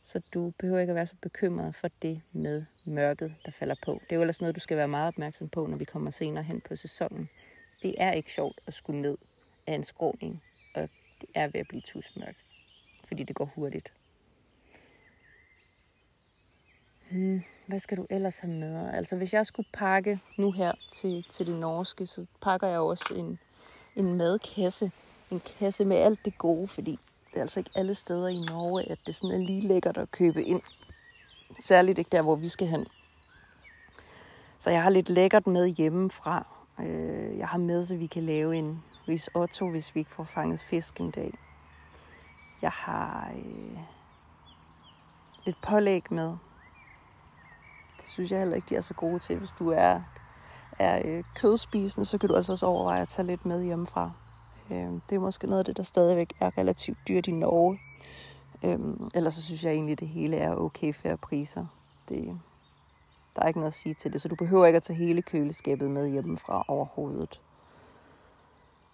Så 0.03 0.21
du 0.35 0.53
behøver 0.59 0.81
ikke 0.81 0.91
at 0.91 0.97
være 0.97 1.07
så 1.07 1.17
bekymret 1.23 1.75
for 1.75 1.89
det 2.03 2.23
med 2.33 2.65
mørket, 2.85 3.35
der 3.45 3.51
falder 3.51 3.77
på. 3.83 3.93
Det 3.93 4.13
er 4.13 4.17
jo 4.17 4.23
ellers 4.23 4.41
noget, 4.41 4.55
du 4.55 4.61
skal 4.61 4.77
være 4.77 4.89
meget 4.89 5.09
opmærksom 5.09 5.49
på, 5.49 5.67
når 5.67 5.77
vi 5.77 5.85
kommer 5.85 6.11
senere 6.11 6.45
hen 6.45 6.61
på 6.61 6.77
sæsonen. 6.77 7.29
Det 7.83 7.95
er 7.99 8.13
ikke 8.13 8.33
sjovt 8.33 8.61
at 8.67 8.75
skulle 8.75 9.03
ned 9.03 9.19
af 9.67 9.75
en 9.75 9.85
skråning, 9.85 10.43
og 10.75 10.89
det 11.21 11.29
er 11.35 11.49
ved 11.49 11.61
at 11.61 11.69
blive 11.69 11.83
tusmørkt, 11.83 12.45
fordi 13.05 13.23
det 13.23 13.37
går 13.37 13.53
hurtigt. 13.55 13.93
Hmm, 17.11 17.43
hvad 17.67 17.81
skal 17.81 17.99
du 17.99 18.07
ellers 18.11 18.39
have 18.39 18.53
med? 18.53 18.91
Altså, 18.91 19.17
hvis 19.17 19.33
jeg 19.33 19.47
skulle 19.47 19.69
pakke 19.73 20.21
nu 20.39 20.53
her 20.53 20.73
til, 20.93 21.27
til 21.31 21.47
det 21.47 21.55
norske, 21.55 22.07
så 22.07 22.27
pakker 22.41 22.69
jeg 22.69 22.79
også 22.79 23.15
en, 23.17 23.39
en 23.97 24.15
madkasse. 24.15 24.93
En 25.31 25.41
kasse 25.59 25.85
med 25.85 25.97
alt 25.97 26.25
det 26.25 26.39
gode, 26.39 26.69
fordi 26.69 26.99
det 27.31 27.37
er 27.37 27.41
altså 27.41 27.61
ikke 27.61 27.71
alle 27.75 27.95
steder 27.95 28.29
i 28.29 28.37
Norge, 28.37 28.91
at 28.91 28.99
det 29.07 29.15
sådan 29.15 29.31
er 29.31 29.47
lige 29.47 29.61
lækkert 29.61 29.97
at 29.97 30.11
købe 30.11 30.45
ind. 30.45 30.63
Særligt 31.59 31.99
ikke 31.99 32.11
der, 32.11 32.23
hvor 32.23 32.37
vi 32.37 32.49
skal 32.49 32.67
hen. 32.67 32.87
Så 34.59 34.71
jeg 34.71 34.83
har 34.83 34.91
lidt 34.91 35.09
lækkert 35.09 35.47
med 35.47 35.69
hjemmefra. 35.69 36.47
Øh, 36.81 37.39
jeg 37.39 37.49
har 37.49 37.59
med, 37.59 37.85
så 37.85 37.97
vi 37.97 38.07
kan 38.07 38.23
lave 38.23 38.57
en 38.57 38.83
risotto, 39.09 39.71
hvis 39.71 39.95
vi 39.95 40.01
ikke 40.01 40.11
får 40.11 40.25
fanget 40.25 40.61
fisk 40.61 41.01
en 41.01 41.11
dag. 41.11 41.35
Jeg 42.63 42.71
har 42.71 43.33
øh, 43.37 43.79
lidt 45.45 45.61
pålæg 45.63 46.13
med, 46.13 46.37
det 48.05 48.13
synes 48.13 48.31
jeg 48.31 48.39
heller 48.39 48.57
ikke, 48.57 48.67
de 48.69 48.77
er 48.77 48.81
så 48.81 48.95
gode 48.95 49.19
til. 49.19 49.39
Hvis 49.39 49.53
du 49.53 49.71
er, 49.71 50.01
er 50.79 51.03
øh, 51.05 51.25
kødspisende, 51.35 52.07
så 52.07 52.19
kan 52.19 52.29
du 52.29 52.35
altså 52.35 52.53
også 52.53 52.67
overveje 52.67 53.03
at 53.03 53.09
tage 53.09 53.27
lidt 53.27 53.47
med 53.47 53.65
hjemmefra. 53.65 54.11
Øh, 54.71 54.93
det 55.09 55.13
er 55.13 55.19
måske 55.19 55.47
noget 55.47 55.59
af 55.59 55.65
det, 55.65 55.77
der 55.77 55.83
stadigvæk 55.83 56.33
er 56.41 56.59
relativt 56.59 56.99
dyrt 57.09 57.27
i 57.27 57.33
Norge. 57.33 57.81
Øh, 58.65 58.79
ellers 59.15 59.35
så 59.35 59.43
synes 59.43 59.65
jeg 59.65 59.73
egentlig, 59.73 60.01
det 60.01 60.09
hele 60.09 60.37
er 60.37 60.55
okay 60.55 60.95
færre 60.95 61.17
priser. 61.17 61.67
Det, 62.09 62.41
der 63.37 63.43
er 63.43 63.47
ikke 63.47 63.59
noget 63.59 63.71
at 63.71 63.75
sige 63.75 63.95
til 63.95 64.13
det, 64.13 64.21
så 64.21 64.29
du 64.29 64.35
behøver 64.35 64.67
ikke 64.67 64.77
at 64.77 64.83
tage 64.83 64.97
hele 64.97 65.23
køleskabet 65.23 65.91
med 65.91 66.09
hjemmefra 66.09 66.65
overhovedet. 66.69 67.41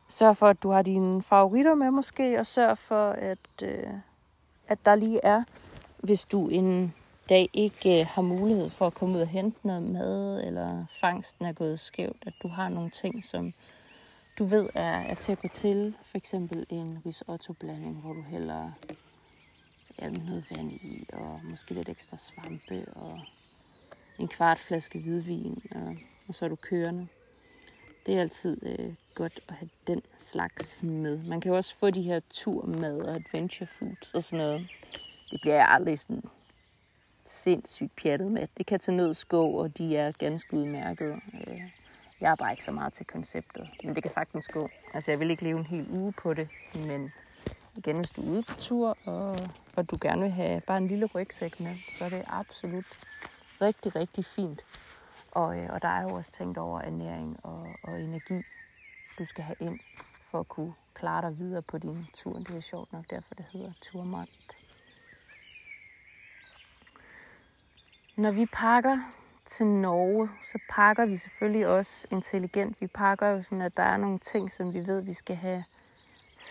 Sørg 0.08 0.36
for, 0.36 0.46
at 0.46 0.62
du 0.62 0.70
har 0.70 0.82
dine 0.82 1.22
favoritter 1.22 1.74
med 1.74 1.90
måske, 1.90 2.38
og 2.40 2.46
sørg 2.46 2.78
for, 2.78 3.10
at, 3.10 3.38
øh, 3.62 3.92
at 4.68 4.78
der 4.84 4.94
lige 4.94 5.20
er, 5.22 5.42
hvis 5.98 6.24
du 6.24 6.48
en 6.48 6.94
dag 7.30 7.50
ikke 7.52 8.00
øh, 8.00 8.06
har 8.06 8.22
mulighed 8.22 8.70
for 8.70 8.86
at 8.86 8.94
komme 8.94 9.16
ud 9.16 9.20
og 9.20 9.28
hente 9.28 9.66
noget 9.66 9.82
mad, 9.82 10.44
eller 10.46 10.84
fangsten 11.00 11.46
er 11.46 11.52
gået 11.52 11.80
skævt, 11.80 12.22
at 12.26 12.32
du 12.42 12.48
har 12.48 12.68
nogle 12.68 12.90
ting, 12.90 13.24
som 13.24 13.52
du 14.38 14.44
ved 14.44 14.68
er, 14.74 15.00
er 15.00 15.14
til 15.14 15.32
at 15.32 15.38
gå 15.38 15.48
til. 15.48 15.96
For 16.04 16.18
eksempel 16.18 16.66
en 16.68 16.98
risotto-blanding, 17.06 18.00
hvor 18.00 18.12
du 18.12 18.22
hælder 18.22 18.70
ja, 19.98 20.08
noget 20.08 20.44
vand 20.50 20.72
i, 20.72 21.06
og 21.12 21.40
måske 21.44 21.74
lidt 21.74 21.88
ekstra 21.88 22.16
svampe, 22.16 22.86
og 22.92 23.20
en 24.18 24.28
kvart 24.28 24.58
flaske 24.58 24.98
hvidvin, 24.98 25.62
og, 25.70 25.96
og 26.28 26.34
så 26.34 26.44
er 26.44 26.48
du 26.48 26.56
kørende. 26.56 27.06
Det 28.06 28.16
er 28.16 28.20
altid 28.20 28.56
øh, 28.62 28.94
godt 29.14 29.40
at 29.48 29.54
have 29.54 29.70
den 29.86 30.02
slags 30.18 30.82
med. 30.82 31.24
Man 31.24 31.40
kan 31.40 31.50
jo 31.50 31.56
også 31.56 31.76
få 31.76 31.90
de 31.90 32.02
her 32.02 32.20
turmad 32.30 33.00
og 33.00 33.14
adventure 33.14 33.66
foods 33.66 34.14
og 34.14 34.22
sådan 34.22 34.46
noget. 34.46 34.68
Det 35.30 35.40
bliver 35.40 35.54
jeg 35.54 35.68
aldrig 35.68 35.98
sådan 35.98 36.22
sindssygt 37.30 37.96
pjattet 37.96 38.32
med. 38.32 38.46
Det 38.58 38.66
kan 38.66 38.80
til 38.80 38.94
nød 38.94 39.28
gå, 39.28 39.46
og 39.46 39.78
de 39.78 39.96
er 39.96 40.12
ganske 40.18 40.56
udmærket. 40.56 41.20
Øh, 41.46 41.62
jeg 42.20 42.30
er 42.30 42.34
bare 42.34 42.52
ikke 42.52 42.64
så 42.64 42.72
meget 42.72 42.92
til 42.92 43.06
konceptet, 43.06 43.68
men 43.84 43.94
det 43.94 44.02
kan 44.02 44.12
sagtens 44.12 44.48
gå. 44.48 44.68
Altså, 44.94 45.10
jeg 45.10 45.20
vil 45.20 45.30
ikke 45.30 45.44
leve 45.44 45.58
en 45.58 45.66
hel 45.66 45.86
uge 45.90 46.12
på 46.12 46.34
det, 46.34 46.48
men 46.74 47.12
igen, 47.76 47.96
hvis 47.96 48.10
du 48.10 48.22
er 48.22 48.26
ude 48.26 48.42
på 48.42 48.54
tur, 48.54 48.98
og, 49.04 49.36
og 49.76 49.90
du 49.90 49.98
gerne 50.00 50.22
vil 50.22 50.30
have 50.30 50.60
bare 50.60 50.78
en 50.78 50.88
lille 50.88 51.06
rygsæk 51.06 51.60
med, 51.60 51.76
så 51.98 52.04
er 52.04 52.08
det 52.08 52.22
absolut 52.26 52.84
rigtig, 53.60 53.96
rigtig 53.96 54.24
fint. 54.24 54.60
Og, 55.32 55.58
øh, 55.58 55.70
og 55.70 55.82
der 55.82 55.88
er 55.88 56.02
jo 56.02 56.08
også 56.08 56.32
tænkt 56.32 56.58
over 56.58 56.80
ernæring 56.80 57.40
og, 57.42 57.66
og 57.82 58.00
energi, 58.00 58.42
du 59.18 59.24
skal 59.24 59.44
have 59.44 59.56
ind 59.60 59.80
for 60.22 60.40
at 60.40 60.48
kunne 60.48 60.74
klare 60.94 61.22
dig 61.22 61.38
videre 61.38 61.62
på 61.62 61.78
din 61.78 62.06
tur. 62.14 62.32
Det 62.32 62.56
er 62.56 62.60
sjovt 62.60 62.92
nok 62.92 63.04
derfor, 63.10 63.34
det 63.34 63.44
hedder 63.52 63.72
turmont. 63.82 64.59
Når 68.16 68.32
vi 68.32 68.46
pakker 68.52 68.98
til 69.46 69.66
Norge, 69.66 70.30
så 70.42 70.58
pakker 70.70 71.06
vi 71.06 71.16
selvfølgelig 71.16 71.66
også 71.66 72.08
intelligent. 72.10 72.80
Vi 72.80 72.86
pakker 72.86 73.26
jo 73.26 73.42
sådan, 73.42 73.62
at 73.62 73.76
der 73.76 73.82
er 73.82 73.96
nogle 73.96 74.18
ting, 74.18 74.52
som 74.52 74.74
vi 74.74 74.86
ved, 74.86 75.02
vi 75.02 75.12
skal 75.12 75.36
have 75.36 75.64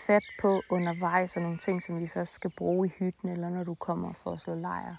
fat 0.06 0.22
på 0.40 0.62
undervejs, 0.70 1.36
og 1.36 1.42
nogle 1.42 1.58
ting, 1.58 1.82
som 1.82 2.00
vi 2.00 2.08
først 2.08 2.32
skal 2.32 2.50
bruge 2.50 2.86
i 2.86 2.90
hytten, 2.98 3.28
eller 3.28 3.48
når 3.48 3.64
du 3.64 3.74
kommer 3.74 4.12
for 4.12 4.32
at 4.32 4.40
slå 4.40 4.54
lejr. 4.54 4.96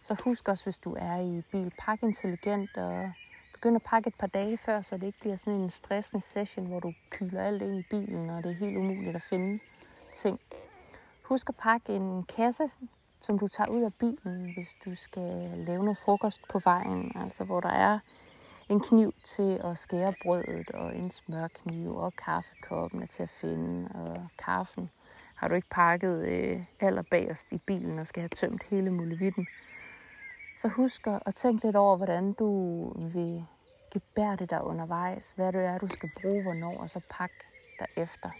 Så 0.00 0.22
husk 0.24 0.48
også, 0.48 0.64
hvis 0.64 0.78
du 0.78 0.96
er 0.98 1.16
i 1.20 1.42
bil, 1.52 1.72
pak 1.78 2.02
intelligent 2.02 2.76
og 2.76 3.12
begynd 3.52 3.76
at 3.76 3.82
pakke 3.82 4.08
et 4.08 4.14
par 4.14 4.26
dage 4.26 4.58
før, 4.58 4.80
så 4.80 4.96
det 4.96 5.06
ikke 5.06 5.20
bliver 5.20 5.36
sådan 5.36 5.60
en 5.60 5.70
stressende 5.70 6.22
session, 6.22 6.66
hvor 6.66 6.80
du 6.80 6.92
kyler 7.10 7.42
alt 7.42 7.62
ind 7.62 7.78
i 7.78 7.86
bilen, 7.90 8.30
og 8.30 8.44
det 8.44 8.50
er 8.50 8.56
helt 8.56 8.76
umuligt 8.76 9.16
at 9.16 9.22
finde 9.22 9.60
ting. 10.14 10.40
Husk 11.22 11.48
at 11.48 11.56
pakke 11.56 11.92
en 11.92 12.24
kasse, 12.36 12.70
som 13.22 13.38
du 13.38 13.48
tager 13.48 13.68
ud 13.68 13.82
af 13.82 13.94
bilen, 13.94 14.52
hvis 14.54 14.76
du 14.84 14.94
skal 14.94 15.52
lave 15.56 15.84
noget 15.84 15.98
frokost 15.98 16.42
på 16.48 16.58
vejen. 16.58 17.12
Altså 17.14 17.44
hvor 17.44 17.60
der 17.60 17.68
er 17.68 17.98
en 18.68 18.80
kniv 18.80 19.12
til 19.24 19.60
at 19.64 19.78
skære 19.78 20.14
brødet, 20.22 20.70
og 20.70 20.96
en 20.96 21.10
smørkniv, 21.10 21.96
og 21.96 22.16
kaffekoppen 22.16 23.02
er 23.02 23.06
til 23.06 23.22
at 23.22 23.30
finde, 23.30 23.88
og 23.94 24.28
kaffen 24.38 24.90
har 25.34 25.48
du 25.48 25.54
ikke 25.54 25.68
pakket 25.70 26.26
øh, 26.26 26.62
allerbagerst 26.80 27.52
i 27.52 27.58
bilen 27.58 27.98
og 27.98 28.06
skal 28.06 28.20
have 28.20 28.28
tømt 28.28 28.62
hele 28.70 28.90
mulevitten. 28.90 29.46
Så 30.58 30.68
husk 30.68 31.06
at 31.06 31.34
tænke 31.34 31.66
lidt 31.66 31.76
over, 31.76 31.96
hvordan 31.96 32.32
du 32.32 32.92
vil 33.08 33.44
gebære 33.92 34.36
det 34.36 34.50
der 34.50 34.60
undervejs. 34.60 35.32
Hvad 35.36 35.52
det 35.52 35.64
er, 35.64 35.78
du 35.78 35.88
skal 35.88 36.10
bruge, 36.20 36.42
hvornår, 36.42 36.78
og 36.78 36.90
så 36.90 37.00
pak 37.10 37.30
efter. 37.96 38.30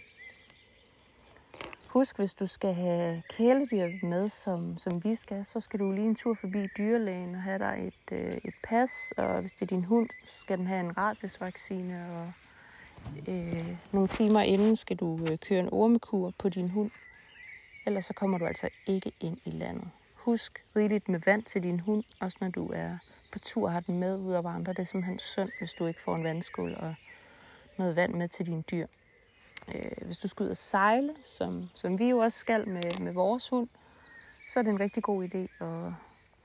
Husk, 1.87 2.17
hvis 2.17 2.33
du 2.33 2.47
skal 2.47 2.73
have 2.73 3.23
kæledyr 3.29 4.05
med, 4.05 4.29
som, 4.29 4.77
som 4.77 5.03
vi 5.03 5.15
skal, 5.15 5.45
så 5.45 5.59
skal 5.59 5.79
du 5.79 5.91
lige 5.91 6.07
en 6.07 6.15
tur 6.15 6.33
forbi 6.33 6.67
dyrlægen 6.77 7.35
og 7.35 7.41
have 7.41 7.59
dig 7.59 7.87
et, 7.87 8.17
øh, 8.17 8.37
et 8.43 8.53
pas. 8.63 9.13
Og 9.17 9.41
hvis 9.41 9.53
det 9.53 9.61
er 9.61 9.65
din 9.65 9.83
hund, 9.83 10.09
så 10.23 10.39
skal 10.41 10.57
den 10.57 10.67
have 10.67 10.79
en 10.79 10.97
rabiesvaccine. 10.97 12.05
Og 12.11 12.33
øh, 13.27 13.77
nogle 13.91 14.07
timer 14.07 14.41
inden 14.41 14.75
skal 14.75 14.97
du 14.97 15.19
øh, 15.31 15.37
køre 15.37 15.59
en 15.59 15.69
ormekur 15.71 16.33
på 16.37 16.49
din 16.49 16.69
hund. 16.69 16.91
Ellers 17.85 18.05
så 18.05 18.13
kommer 18.13 18.37
du 18.37 18.45
altså 18.45 18.69
ikke 18.85 19.11
ind 19.19 19.37
i 19.45 19.49
landet. 19.49 19.87
Husk 20.15 20.63
rigeligt 20.75 21.09
med 21.09 21.19
vand 21.25 21.43
til 21.43 21.63
din 21.63 21.79
hund, 21.79 22.03
også 22.19 22.37
når 22.41 22.49
du 22.49 22.71
er 22.73 22.97
på 23.31 23.39
tur 23.39 23.69
har 23.69 23.79
den 23.79 23.99
med 23.99 24.17
ud 24.17 24.33
og 24.33 24.43
vandre. 24.43 24.73
Det 24.73 24.79
er 24.79 24.83
simpelthen 24.83 25.19
synd, 25.19 25.49
hvis 25.59 25.73
du 25.73 25.85
ikke 25.85 26.01
får 26.01 26.15
en 26.15 26.23
vandskål 26.23 26.75
og 26.75 26.95
noget 27.77 27.95
vand 27.95 28.13
med 28.13 28.27
til 28.27 28.45
dine 28.45 28.61
dyr. 28.71 28.87
Øh, 29.75 30.05
hvis 30.05 30.17
du 30.17 30.27
skal 30.27 30.43
ud 30.43 30.49
og 30.49 30.57
sejle, 30.57 31.15
som, 31.23 31.69
som 31.75 31.99
vi 31.99 32.09
jo 32.09 32.17
også 32.17 32.39
skal 32.39 32.69
med, 32.69 32.99
med 32.99 33.13
vores 33.13 33.49
hund, 33.49 33.69
så 34.47 34.59
er 34.59 34.63
det 34.63 34.69
en 34.69 34.79
rigtig 34.79 35.03
god 35.03 35.23
idé 35.23 35.65
at 35.65 35.91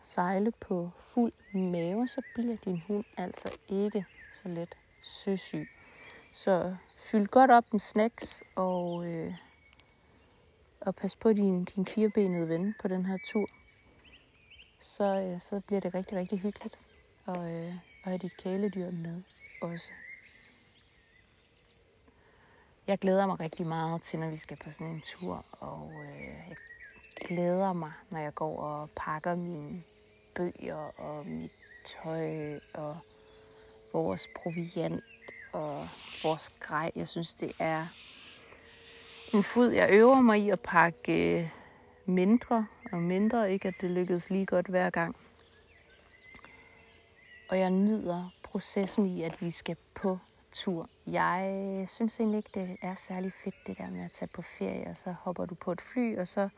sejle 0.02 0.52
på 0.61 0.90
fuld 0.98 1.32
mave, 1.52 2.08
så 2.08 2.22
bliver 2.35 2.56
din 2.56 2.82
hund 2.87 3.04
altså 3.16 3.52
ikke 3.68 4.04
så 4.32 4.48
let 4.48 4.74
søsyg. 5.02 5.68
Så 6.32 6.76
fyld 6.98 7.26
godt 7.26 7.50
op 7.50 7.64
med 7.72 7.80
snacks 7.80 8.44
og, 8.54 9.06
øh, 9.06 9.35
og 10.80 10.94
pas 10.94 11.16
på 11.16 11.32
din, 11.32 11.64
din 11.64 11.87
firebenede 11.87 12.48
ven 12.48 12.74
på 12.82 12.88
den 12.88 13.06
her 13.06 13.18
tur 13.24 13.46
så, 14.82 15.04
øh, 15.04 15.40
så 15.40 15.61
bliver 15.61 15.80
det 15.80 15.94
rigtig, 15.94 16.18
rigtig 16.18 16.38
hyggeligt 16.38 16.78
og, 17.26 17.52
øh, 17.52 17.74
at 17.74 17.74
have 18.04 18.18
dit 18.18 18.37
kæledyr 18.37 18.90
med 18.90 19.22
også. 19.61 19.90
Jeg 22.87 22.99
glæder 22.99 23.27
mig 23.27 23.40
rigtig 23.40 23.66
meget 23.66 24.03
til, 24.03 24.18
når 24.18 24.31
vi 24.31 24.37
skal 24.37 24.57
på 24.57 24.71
sådan 24.71 24.92
en 24.92 25.01
tur, 25.01 25.45
og 25.51 25.92
øh, 26.05 26.49
jeg 26.49 26.57
glæder 27.27 27.73
mig, 27.73 27.92
når 28.11 28.18
jeg 28.18 28.35
går 28.35 28.61
og 28.61 28.90
pakker 28.97 29.35
mine 29.35 29.83
bøger 30.35 31.01
og 31.01 31.27
mit 31.27 31.53
tøj 31.85 32.59
og 32.75 32.99
vores 33.92 34.29
proviant 34.37 35.05
og 35.53 35.88
vores 36.23 36.51
grej. 36.61 36.92
Jeg 36.97 37.09
synes, 37.09 37.35
det 37.35 37.53
er 37.59 37.87
en 39.35 39.42
fod, 39.42 39.71
jeg 39.71 39.90
øver 39.92 40.21
mig 40.21 40.38
i 40.38 40.51
at 40.51 40.61
pakke 40.61 41.40
øh, 41.40 41.49
mindre 42.07 42.66
og 42.92 42.99
mindre. 42.99 43.53
Ikke 43.53 43.68
at 43.68 43.75
det 43.81 43.90
lykkedes 43.90 44.31
lige 44.31 44.47
godt 44.47 44.66
hver 44.66 44.90
gang. 44.90 45.16
Og 47.49 47.59
jeg 47.59 47.71
nyder 47.71 48.31
processen 48.42 49.07
i, 49.07 49.23
at 49.23 49.42
vi 49.42 49.51
skal 49.51 49.77
tur. 50.53 50.88
Jeg 51.07 51.87
synes 51.88 52.21
egentlig 52.21 52.38
ikke, 52.38 52.51
det 52.55 52.77
er 52.83 52.95
særlig 52.95 53.33
fedt, 53.33 53.55
det 53.67 53.79
der 53.79 53.91
med 53.91 54.05
at 54.05 54.12
tage 54.12 54.29
på 54.35 54.43
ferie, 54.43 54.87
og 54.87 54.97
så 54.97 55.15
hopper 55.21 55.47
du 55.47 55.55
på 55.55 55.73
et 55.73 55.81
fly, 55.81 56.19
og 56.19 56.29
så 56.29 56.49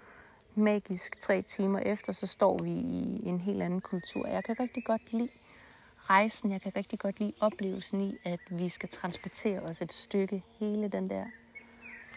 magisk 0.55 1.21
tre 1.21 1.43
timer 1.43 1.79
efter, 1.79 2.13
så 2.13 2.27
står 2.27 2.59
vi 2.63 2.71
i 2.71 3.29
en 3.29 3.41
helt 3.41 3.63
anden 3.63 3.81
kultur. 3.81 4.27
Jeg 4.27 4.45
kan 4.45 4.57
rigtig 4.61 4.85
godt 4.85 5.13
lide 5.13 5.29
rejsen, 5.97 6.51
jeg 6.51 6.61
kan 6.61 6.73
rigtig 6.77 6.99
godt 6.99 7.21
lide 7.21 7.33
oplevelsen 7.41 8.01
i, 8.01 8.17
at 8.25 8.41
vi 8.51 8.69
skal 8.69 8.89
transportere 8.89 9.61
os 9.61 9.83
et 9.83 9.93
stykke. 9.93 10.45
Hele 10.59 10.89
den 10.89 11.11
der 11.11 11.25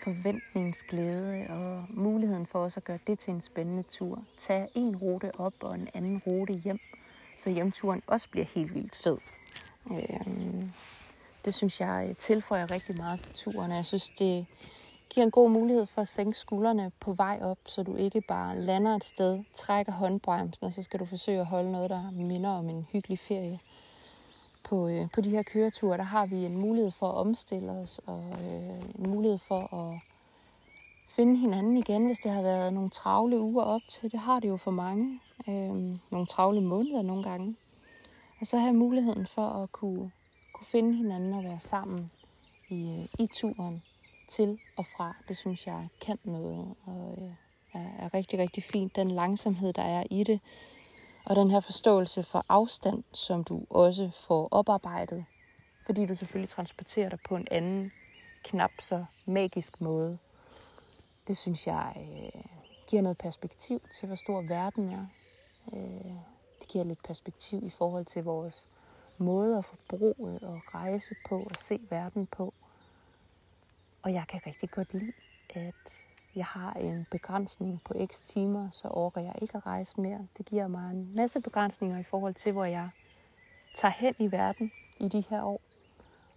forventningsglæde 0.03 1.45
og 1.49 1.85
muligheden 1.89 2.45
for 2.45 2.59
os 2.59 2.77
at 2.77 2.83
gøre 2.83 2.99
det 3.07 3.19
til 3.19 3.33
en 3.33 3.41
spændende 3.41 3.83
tur. 3.83 4.23
Tag 4.37 4.69
en 4.75 4.95
rute 4.95 5.39
op 5.39 5.53
og 5.59 5.75
en 5.75 5.87
anden 5.93 6.21
rute 6.27 6.53
hjem, 6.53 6.79
så 7.37 7.49
hjemturen 7.49 8.01
også 8.07 8.29
bliver 8.29 8.45
helt 8.45 8.73
vildt 8.73 8.95
fed. 8.95 9.17
Øhm, 9.91 10.71
det 11.47 11.55
synes 11.55 11.81
jeg 11.81 12.05
øh, 12.09 12.15
tilføjer 12.15 12.71
rigtig 12.71 12.97
meget 12.97 13.19
til 13.19 13.33
turen, 13.33 13.71
jeg 13.71 13.85
synes, 13.85 14.09
det 14.09 14.45
giver 15.09 15.25
en 15.25 15.31
god 15.31 15.49
mulighed 15.49 15.85
for 15.85 16.01
at 16.01 16.07
sænke 16.07 16.37
skuldrene 16.37 16.91
på 16.99 17.13
vej 17.13 17.39
op, 17.41 17.57
så 17.65 17.83
du 17.83 17.95
ikke 17.95 18.21
bare 18.21 18.59
lander 18.59 18.95
et 18.95 19.03
sted, 19.03 19.43
trækker 19.53 19.91
håndbremsen, 19.91 20.65
og 20.65 20.73
så 20.73 20.83
skal 20.83 20.99
du 20.99 21.05
forsøge 21.05 21.39
at 21.39 21.45
holde 21.45 21.71
noget, 21.71 21.89
der 21.89 22.11
minder 22.11 22.49
om 22.49 22.69
en 22.69 22.87
hyggelig 22.91 23.19
ferie 23.19 23.59
på, 24.63 24.87
øh, 24.87 25.07
på 25.13 25.21
de 25.21 25.29
her 25.29 25.43
køreture, 25.43 25.97
der 25.97 26.03
har 26.03 26.25
vi 26.25 26.45
en 26.45 26.57
mulighed 26.57 26.91
for 26.91 27.09
at 27.09 27.15
omstille 27.15 27.71
os, 27.71 28.01
og 28.05 28.23
øh, 28.41 28.99
en 28.99 29.09
mulighed 29.09 29.37
for 29.37 29.73
at 29.73 29.99
finde 31.07 31.37
hinanden 31.37 31.77
igen, 31.77 32.05
hvis 32.05 32.19
det 32.19 32.31
har 32.31 32.41
været 32.41 32.73
nogle 32.73 32.89
travle 32.89 33.39
uger 33.39 33.63
op 33.63 33.81
til. 33.89 34.11
Det 34.11 34.19
har 34.19 34.39
det 34.39 34.49
jo 34.49 34.57
for 34.57 34.71
mange. 34.71 35.19
Øh, 35.47 35.99
nogle 36.11 36.25
travle 36.29 36.61
måneder 36.61 37.01
nogle 37.01 37.23
gange. 37.23 37.55
Og 38.39 38.47
så 38.47 38.57
have 38.57 38.73
muligheden 38.73 39.25
for 39.25 39.47
at 39.47 39.71
kunne, 39.71 40.11
kunne 40.57 40.67
finde 40.67 40.93
hinanden 40.93 41.33
og 41.33 41.43
være 41.43 41.59
sammen 41.59 42.11
i, 42.69 42.99
øh, 42.99 43.25
i 43.25 43.27
turen 43.33 43.83
til 44.29 44.59
og 44.77 44.85
fra. 44.85 45.15
Det 45.27 45.37
synes 45.37 45.67
jeg 45.67 45.87
kan 46.01 46.19
noget, 46.23 46.75
og 46.85 47.15
øh, 47.17 47.31
er, 47.73 47.89
er 47.99 48.13
rigtig, 48.13 48.39
rigtig 48.39 48.63
fint. 48.63 48.95
Den 48.95 49.11
langsomhed, 49.11 49.73
der 49.73 49.81
er 49.81 50.03
i 50.11 50.23
det, 50.23 50.39
og 51.25 51.35
den 51.35 51.51
her 51.51 51.59
forståelse 51.59 52.23
for 52.23 52.45
afstand, 52.49 53.03
som 53.13 53.43
du 53.43 53.65
også 53.69 54.09
får 54.27 54.47
oparbejdet, 54.51 55.25
fordi 55.85 56.05
du 56.05 56.15
selvfølgelig 56.15 56.49
transporterer 56.49 57.09
dig 57.09 57.19
på 57.27 57.35
en 57.35 57.47
anden, 57.51 57.91
knap 58.43 58.71
så 58.79 59.05
magisk 59.25 59.81
måde. 59.81 60.17
Det 61.27 61.37
synes 61.37 61.67
jeg 61.67 61.93
øh, 61.97 62.41
giver 62.87 63.01
noget 63.01 63.17
perspektiv 63.17 63.81
til, 63.93 64.07
hvor 64.07 64.15
stor 64.15 64.41
verden 64.41 64.89
er. 64.89 65.05
Øh, 65.73 66.11
det 66.59 66.67
giver 66.67 66.83
lidt 66.83 67.03
perspektiv 67.03 67.65
i 67.65 67.69
forhold 67.69 68.05
til 68.05 68.23
vores 68.23 68.67
måde 69.17 69.57
at 69.57 69.65
forbruge 69.65 70.15
øh, 70.19 70.49
og 70.49 70.61
rejse 70.73 71.15
på 71.29 71.39
og 71.39 71.55
se 71.55 71.79
verden 71.89 72.25
på. 72.25 72.53
Og 74.01 74.13
jeg 74.13 74.25
kan 74.27 74.41
rigtig 74.47 74.71
godt 74.71 74.93
lide, 74.93 75.13
at 75.49 76.05
jeg 76.35 76.45
har 76.45 76.73
en 76.73 77.07
begrænsning 77.11 77.81
på 77.85 77.93
x 78.05 78.21
timer, 78.21 78.69
så 78.69 78.87
orker 78.87 79.21
jeg 79.21 79.35
ikke 79.41 79.57
at 79.57 79.65
rejse 79.65 80.01
mere. 80.01 80.27
Det 80.37 80.45
giver 80.45 80.67
mig 80.67 80.91
en 80.91 81.15
masse 81.15 81.41
begrænsninger 81.41 81.99
i 81.99 82.03
forhold 82.03 82.33
til, 82.33 82.51
hvor 82.51 82.65
jeg 82.65 82.89
tager 83.77 83.91
hen 83.91 84.15
i 84.19 84.31
verden 84.31 84.71
i 84.99 85.07
de 85.07 85.23
her 85.29 85.43
år. 85.43 85.61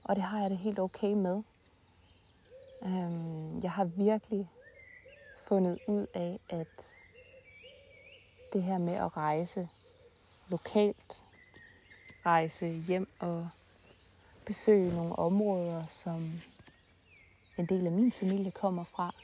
Og 0.04 0.16
det 0.16 0.24
har 0.24 0.40
jeg 0.40 0.50
det 0.50 0.58
helt 0.58 0.78
okay 0.78 1.12
med. 1.12 1.42
Øhm, 2.82 3.60
jeg 3.62 3.72
har 3.72 3.84
virkelig 3.84 4.50
fundet 5.38 5.78
ud 5.86 6.06
af, 6.14 6.40
at 6.48 6.96
det 8.52 8.62
her 8.62 8.78
med 8.78 8.94
at 8.94 9.16
rejse 9.16 9.68
lokalt, 10.48 11.26
rejse 12.26 12.68
hjem 12.68 13.08
og 13.18 13.48
besøge 14.46 14.94
nogle 14.94 15.16
områder, 15.16 15.86
som 15.86 16.32
en 17.58 17.66
del 17.66 17.86
af 17.86 17.92
min 17.92 18.12
familie 18.12 18.50
kommer 18.50 18.84
fra, 18.84 19.14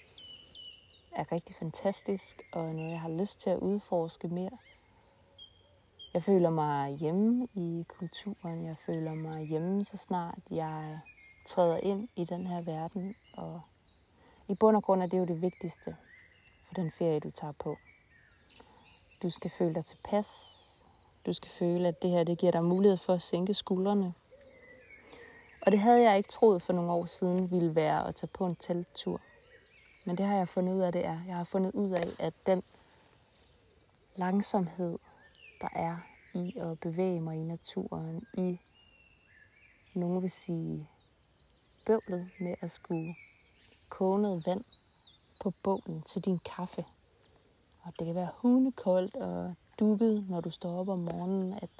er 1.13 1.33
rigtig 1.33 1.57
fantastisk 1.57 2.43
og 2.53 2.75
noget, 2.75 2.91
jeg 2.91 3.01
har 3.01 3.09
lyst 3.09 3.41
til 3.41 3.51
at 3.51 3.59
udforske 3.59 4.29
mere. 4.29 4.59
Jeg 6.15 6.23
føler 6.23 6.51
mig 6.51 6.97
hjemme 6.97 7.49
i 7.55 7.85
kulturen. 7.89 8.65
Jeg 8.65 8.77
føler 8.77 9.15
mig 9.15 9.47
hjemme, 9.47 9.85
så 9.85 9.97
snart 9.97 10.39
jeg 10.51 11.01
træder 11.47 11.77
ind 11.77 12.09
i 12.17 12.25
den 12.25 12.47
her 12.47 12.61
verden. 12.61 13.15
Og 13.33 13.61
i 14.49 14.55
bund 14.55 14.77
og 14.77 14.83
grund 14.83 15.03
er 15.03 15.07
det 15.07 15.19
jo 15.19 15.25
det 15.25 15.43
vigtigste 15.43 15.97
for 16.67 16.75
den 16.75 16.91
ferie, 16.91 17.21
du 17.21 17.31
tager 17.31 17.53
på. 17.53 17.77
Du 19.23 19.31
skal 19.31 19.51
føle 19.51 19.75
dig 19.75 19.85
tilpas. 19.85 20.63
Du 21.27 21.33
skal 21.33 21.51
føle, 21.51 21.89
at 21.89 22.03
det 22.03 22.11
her 22.11 22.25
det 22.25 22.39
giver 22.39 22.53
dig 22.53 22.65
mulighed 22.65 22.97
for 22.97 23.13
at 23.13 23.23
sænke 23.23 23.55
skuldrene. 23.55 24.15
Og 25.63 25.73
det 25.73 25.81
havde 25.81 26.03
jeg 26.03 26.17
ikke 26.17 26.29
troet 26.29 26.63
for 26.63 26.73
nogle 26.73 26.93
år 26.93 27.05
siden 27.05 27.51
ville 27.51 27.75
være 27.75 28.09
at 28.09 28.15
tage 28.15 28.31
på 28.33 28.47
en 28.47 28.57
telttur. 28.57 29.21
Men 30.05 30.19
det 30.19 30.27
har 30.27 30.37
jeg 30.37 30.49
fundet 30.49 30.75
ud 30.75 30.81
af, 30.81 30.93
det 30.93 31.05
er. 31.05 31.19
Jeg 31.27 31.37
har 31.37 31.45
fundet 31.45 31.73
ud 31.73 31.91
af, 31.91 32.07
at 32.19 32.35
den 32.47 32.63
langsomhed, 34.17 34.99
der 35.61 35.69
er 35.73 35.97
i 36.35 36.57
at 36.57 36.81
bevæge 36.81 37.21
mig 37.21 37.37
i 37.37 37.43
naturen, 37.43 38.27
i 38.35 38.61
nogen 39.95 40.23
vil 40.23 40.31
sige 40.31 40.89
bøvlet 41.87 42.31
med 42.41 42.55
at 42.61 42.71
skulle 42.71 43.15
koge 43.89 44.23
noget 44.23 44.47
vand 44.47 44.65
på 45.41 45.53
bålen 45.63 46.03
til 46.03 46.25
din 46.25 46.39
kaffe. 46.39 46.85
Og 47.83 47.93
det 47.99 48.07
kan 48.07 48.15
være 48.15 48.31
hundekoldt 48.37 49.17
og 49.17 49.55
dukket, 49.79 50.29
når 50.29 50.41
du 50.41 50.51
står 50.51 50.81
op 50.81 50.89
om 50.89 50.99
morgenen, 50.99 51.53
at 51.53 51.71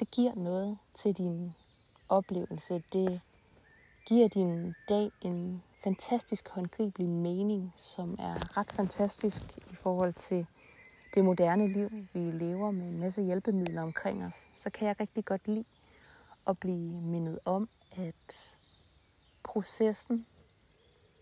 det 0.00 0.10
giver 0.10 0.34
noget 0.34 0.78
til 0.94 1.12
din 1.12 1.54
oplevelse. 2.08 2.82
Det 2.92 3.20
giver 4.06 4.28
din 4.28 4.74
dag 4.88 5.10
en 5.22 5.62
fantastisk 5.84 6.48
håndgribelig 6.48 7.10
mening, 7.10 7.72
som 7.76 8.16
er 8.18 8.56
ret 8.56 8.70
fantastisk 8.72 9.42
i 9.72 9.74
forhold 9.74 10.12
til 10.12 10.46
det 11.14 11.24
moderne 11.24 11.72
liv, 11.72 11.90
vi 12.12 12.18
lever 12.18 12.70
med 12.70 12.86
en 12.86 13.00
masse 13.00 13.22
hjælpemidler 13.22 13.82
omkring 13.82 14.24
os, 14.24 14.48
så 14.56 14.70
kan 14.70 14.88
jeg 14.88 15.00
rigtig 15.00 15.24
godt 15.24 15.48
lide 15.48 15.64
at 16.46 16.58
blive 16.58 17.00
mindet 17.00 17.38
om, 17.44 17.68
at 17.96 18.56
processen 19.42 20.26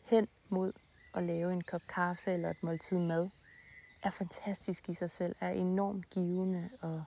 hen 0.04 0.28
mod 0.48 0.72
at 1.14 1.22
lave 1.22 1.52
en 1.52 1.62
kop 1.62 1.82
kaffe 1.88 2.32
eller 2.32 2.50
et 2.50 2.62
måltid 2.62 2.98
mad, 2.98 3.28
er 4.02 4.10
fantastisk 4.10 4.88
i 4.88 4.94
sig 4.94 5.10
selv, 5.10 5.36
er 5.40 5.50
enormt 5.50 6.10
givende 6.10 6.70
og 6.80 7.04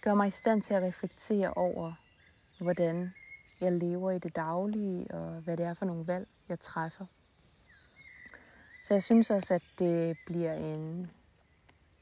gør 0.00 0.14
mig 0.14 0.26
i 0.26 0.30
stand 0.30 0.62
til 0.62 0.74
at 0.74 0.82
reflektere 0.82 1.54
over, 1.54 1.92
hvordan 2.60 3.14
jeg 3.60 3.72
lever 3.72 4.10
i 4.10 4.18
det 4.18 4.36
daglige, 4.36 5.10
og 5.10 5.40
hvad 5.40 5.56
det 5.56 5.66
er 5.66 5.74
for 5.74 5.84
nogle 5.84 6.06
valg, 6.06 6.28
jeg 6.48 6.60
træffer. 6.60 7.06
Så 8.84 8.94
jeg 8.94 9.02
synes 9.02 9.30
også, 9.30 9.54
at 9.54 9.62
det 9.78 10.16
bliver 10.26 10.54
en, 10.54 11.10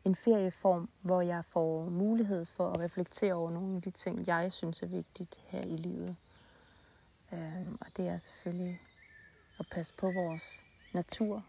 en 0.05 0.15
ferieform, 0.15 0.89
hvor 1.01 1.21
jeg 1.21 1.45
får 1.45 1.85
mulighed 1.85 2.45
for 2.45 2.71
at 2.71 2.81
reflektere 2.81 3.35
over 3.35 3.51
nogle 3.51 3.77
af 3.77 3.83
de 3.83 3.91
ting, 3.91 4.27
jeg 4.27 4.53
synes 4.53 4.83
er 4.83 4.87
vigtigt 4.87 5.41
her 5.47 5.63
i 5.63 5.77
livet. 5.77 6.17
Øhm, 7.33 7.79
og 7.81 7.87
det 7.97 8.09
er 8.09 8.19
selvfølgelig 8.19 8.81
at 9.59 9.67
passe 9.73 9.95
på 9.95 10.11
vores 10.11 10.65
natur, 10.93 11.45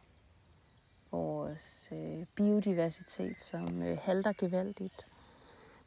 vores 1.13 1.89
øh, 1.91 2.25
biodiversitet, 2.35 3.41
som 3.41 3.83
øh, 3.83 3.97
halter 4.01 4.33
gevaldigt. 4.37 5.07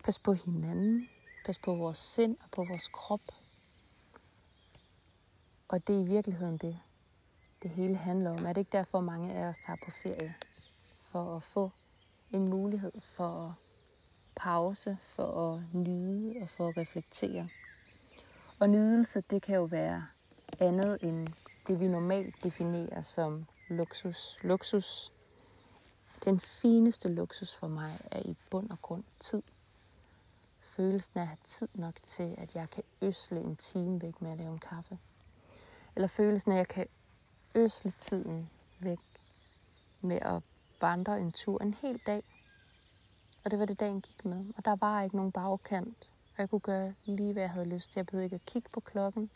Pas 0.05 0.19
på 0.19 0.33
hinanden, 0.33 1.09
pas 1.47 1.59
på 1.59 1.75
vores 1.75 1.99
sind 1.99 2.37
og 2.43 2.51
på 2.51 2.65
vores 2.65 2.89
krop. 2.89 3.21
Og 5.69 5.87
det 5.87 5.97
er 5.97 6.01
i 6.01 6.05
virkeligheden 6.05 6.57
det, 6.57 6.79
det 7.63 7.71
hele 7.71 7.97
handler 7.97 8.31
om. 8.31 8.47
Er 8.47 8.53
det 8.53 8.57
ikke 8.57 8.73
derfor, 8.73 9.01
mange 9.01 9.35
af 9.35 9.47
os 9.47 9.59
tager 9.59 9.77
på 9.85 9.91
ferie? 9.91 10.35
For 10.99 11.37
at 11.37 11.43
få 11.43 11.71
en 12.31 12.49
mulighed 12.49 12.93
for 13.01 13.47
at 13.47 13.53
pause, 14.37 14.99
for 15.03 15.55
at 15.55 15.63
nyde 15.73 16.35
og 16.43 16.49
for 16.49 16.69
at 16.69 16.77
reflektere. 16.77 17.49
Og 18.59 18.71
nydelse, 18.71 19.21
det 19.21 19.43
kan 19.43 19.57
jo 19.57 19.65
være 19.65 20.07
andet 20.61 20.99
end 21.03 21.29
det, 21.67 21.81
vi 21.81 21.89
normalt 21.89 22.45
definerer 22.45 23.03
som 23.03 23.47
luksus. 23.69 24.39
Luksus, 24.43 25.13
den 26.25 26.41
fineste 26.41 27.09
luksus 27.09 27.55
for 27.55 27.69
mig 27.69 28.01
er 28.11 28.21
i 28.21 28.37
bund 28.51 28.71
og 28.71 28.83
grund 28.83 29.05
tid. 29.21 29.43
Følelsen 30.61 31.19
af 31.19 31.23
at 31.23 31.29
have 31.29 31.39
tid 31.47 31.69
nok 31.75 31.95
til, 32.07 32.35
at 32.39 32.55
jeg 32.55 32.71
kan 32.71 32.83
øsle 33.03 33.41
en 33.41 33.57
time 33.57 34.03
væk 34.03 34.23
med 34.23 34.31
at 34.31 34.39
lave 34.39 34.53
en 34.53 34.59
kaffe. 34.59 34.99
Eller 35.95 36.09
følelsen 36.09 36.53
af, 36.53 36.55
at 36.55 36.59
jeg 36.59 36.69
kan 36.69 36.87
øsle 37.55 37.93
tiden 38.01 38.51
væk 38.81 38.99
med 40.01 40.19
at 40.23 40.43
vandre 40.81 41.21
en 41.21 41.33
tur 41.33 41.63
en 41.63 41.75
hel 41.75 42.01
dag. 42.07 42.23
Og 43.45 43.51
det 43.51 43.59
var 43.59 43.65
det, 43.65 43.81
dagen 43.81 44.01
gik 44.01 44.25
med. 44.25 44.45
Og 44.57 44.65
der 44.65 44.77
var 44.77 45.03
ikke 45.03 45.17
nogen 45.17 45.33
bagkant. 45.33 46.11
Og 46.37 46.39
jeg 46.39 46.51
kunne 46.51 46.61
gøre 46.61 46.95
lige, 47.05 47.33
hvad 47.33 47.43
jeg 47.43 47.51
havde 47.51 47.69
lyst 47.69 47.93
til. 47.93 47.99
Jeg 47.99 48.07
behøvede 48.07 48.25
ikke 48.25 48.35
at 48.35 48.47
kigge 48.47 48.69
på 48.73 48.81
klokken. 48.81 49.31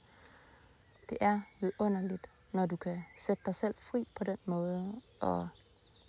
Det 1.10 1.18
er 1.20 1.40
vidunderligt, 1.60 2.26
når 2.52 2.66
du 2.66 2.76
kan 2.76 3.04
sætte 3.18 3.42
dig 3.46 3.54
selv 3.54 3.74
fri 3.78 4.06
på 4.14 4.24
den 4.24 4.38
måde 4.44 5.00
og 5.20 5.48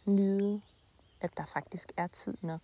nyde, 0.05 0.61
at 1.21 1.37
der 1.37 1.45
faktisk 1.45 1.91
er 1.97 2.07
tid 2.07 2.37
nok. 2.41 2.61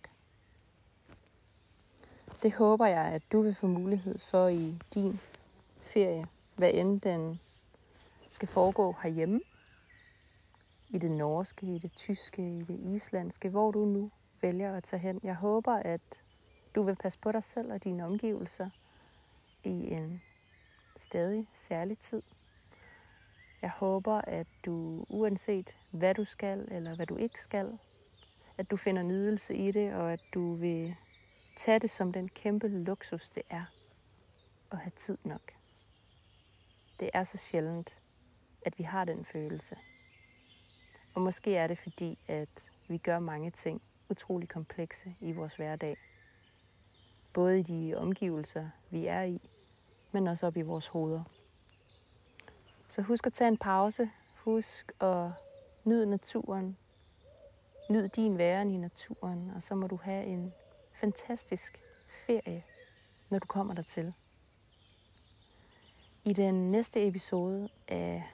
Det 2.42 2.52
håber 2.52 2.86
jeg, 2.86 3.04
at 3.04 3.22
du 3.32 3.42
vil 3.42 3.54
få 3.54 3.66
mulighed 3.66 4.18
for 4.18 4.48
i 4.48 4.74
din 4.94 5.20
ferie, 5.82 6.26
hvad 6.56 6.70
end 6.74 7.00
den 7.00 7.40
skal 8.28 8.48
foregå 8.48 8.96
herhjemme, 9.02 9.40
i 10.88 10.98
det 10.98 11.10
norske, 11.10 11.66
i 11.66 11.78
det 11.78 11.92
tyske, 11.92 12.42
i 12.42 12.60
det 12.60 12.80
islandske, 12.94 13.48
hvor 13.48 13.70
du 13.70 13.84
nu 13.84 14.10
vælger 14.40 14.76
at 14.76 14.84
tage 14.84 15.00
hen. 15.00 15.20
Jeg 15.22 15.34
håber, 15.34 15.72
at 15.72 16.22
du 16.74 16.82
vil 16.82 16.96
passe 16.96 17.18
på 17.18 17.32
dig 17.32 17.42
selv 17.42 17.72
og 17.72 17.84
dine 17.84 18.04
omgivelser 18.04 18.70
i 19.64 19.90
en 19.90 20.22
stadig 20.96 21.48
særlig 21.52 21.98
tid. 21.98 22.22
Jeg 23.62 23.70
håber, 23.70 24.20
at 24.20 24.46
du 24.66 25.04
uanset 25.08 25.74
hvad 25.92 26.14
du 26.14 26.24
skal 26.24 26.68
eller 26.70 26.96
hvad 26.96 27.06
du 27.06 27.16
ikke 27.16 27.40
skal, 27.40 27.78
at 28.58 28.70
du 28.70 28.76
finder 28.76 29.02
nydelse 29.02 29.54
i 29.54 29.70
det, 29.70 29.94
og 29.94 30.12
at 30.12 30.20
du 30.34 30.54
vil 30.54 30.94
tage 31.56 31.78
det 31.78 31.90
som 31.90 32.12
den 32.12 32.28
kæmpe 32.28 32.68
luksus, 32.68 33.30
det 33.30 33.42
er 33.50 33.64
at 34.72 34.78
have 34.78 34.92
tid 34.96 35.18
nok. 35.24 35.52
Det 37.00 37.10
er 37.12 37.24
så 37.24 37.38
sjældent, 37.38 37.98
at 38.66 38.78
vi 38.78 38.84
har 38.84 39.04
den 39.04 39.24
følelse. 39.24 39.76
Og 41.14 41.22
måske 41.22 41.56
er 41.56 41.66
det 41.66 41.78
fordi, 41.78 42.18
at 42.28 42.72
vi 42.88 42.98
gør 42.98 43.18
mange 43.18 43.50
ting 43.50 43.82
utrolig 44.08 44.48
komplekse 44.48 45.14
i 45.20 45.32
vores 45.32 45.54
hverdag. 45.54 45.96
Både 47.32 47.60
i 47.60 47.62
de 47.62 47.94
omgivelser, 47.96 48.70
vi 48.90 49.06
er 49.06 49.22
i, 49.22 49.40
men 50.12 50.26
også 50.26 50.46
op 50.46 50.56
i 50.56 50.62
vores 50.62 50.86
hoveder. 50.86 51.24
Så 52.88 53.02
husk 53.02 53.26
at 53.26 53.32
tage 53.32 53.48
en 53.48 53.56
pause. 53.56 54.10
Husk 54.34 54.92
at 55.00 55.30
nyde 55.84 56.06
naturen. 56.06 56.76
Nyd 57.90 58.08
din 58.08 58.38
væren 58.38 58.70
i 58.70 58.76
naturen, 58.76 59.52
og 59.56 59.62
så 59.62 59.74
må 59.74 59.86
du 59.86 59.96
have 59.96 60.24
en 60.24 60.52
fantastisk 60.92 61.82
ferie, 62.26 62.64
når 63.30 63.38
du 63.38 63.46
kommer 63.46 63.74
dertil. 63.74 64.12
I 66.24 66.32
den 66.32 66.70
næste 66.70 67.06
episode 67.06 67.68
af 67.88 68.24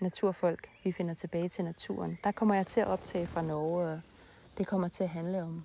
Naturfolk, 0.00 0.68
vi 0.84 0.92
finder 0.92 1.14
tilbage 1.14 1.48
til 1.48 1.64
naturen, 1.64 2.18
der 2.24 2.32
kommer 2.32 2.54
jeg 2.54 2.66
til 2.66 2.80
at 2.80 2.86
optage 2.86 3.26
fra 3.26 3.42
Norge, 3.42 3.92
og 3.92 4.00
det 4.58 4.66
kommer 4.66 4.88
til 4.88 5.04
at 5.04 5.10
handle 5.10 5.42
om 5.42 5.64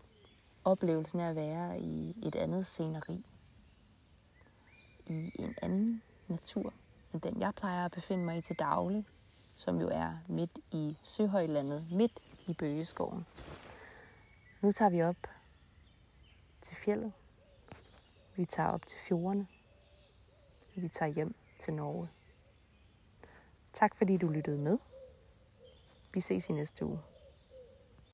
oplevelsen 0.64 1.20
af 1.20 1.30
at 1.30 1.36
være 1.36 1.80
i 1.80 2.16
et 2.24 2.36
andet 2.36 2.66
sceneri. 2.66 3.26
I 5.06 5.32
en 5.40 5.56
anden 5.62 6.04
natur, 6.28 6.74
end 7.14 7.22
den 7.22 7.42
jeg 7.42 7.56
plejer 7.56 7.86
at 7.86 7.92
befinde 7.92 8.26
mig 8.26 8.38
i 8.38 8.42
til 8.42 8.56
daglig, 8.60 9.06
som 9.56 9.82
jo 9.82 9.90
er 9.92 10.18
midt 10.28 10.60
i 10.72 10.98
Søhøjlandet, 11.04 11.92
midt 11.92 12.20
i 12.48 12.54
Bøgeskoven. 12.54 13.26
Nu 14.62 14.72
tager 14.72 14.90
vi 14.90 15.02
op 15.02 15.28
til 16.62 16.78
fjellet. 16.78 17.14
Vi 18.36 18.46
tager 18.46 18.70
op 18.70 18.86
til 18.86 19.00
fjordene. 19.00 19.48
Vi 20.76 20.88
tager 20.88 21.12
hjem 21.12 21.36
til 21.60 21.74
Norge. 21.74 22.10
Tak 23.74 23.96
fordi 23.96 24.18
du 24.18 24.28
lyttede 24.28 24.58
med. 24.58 24.78
Vi 26.14 26.20
ses 26.20 26.50
i 26.50 26.54
næste 26.54 26.86
uge. 26.86 27.00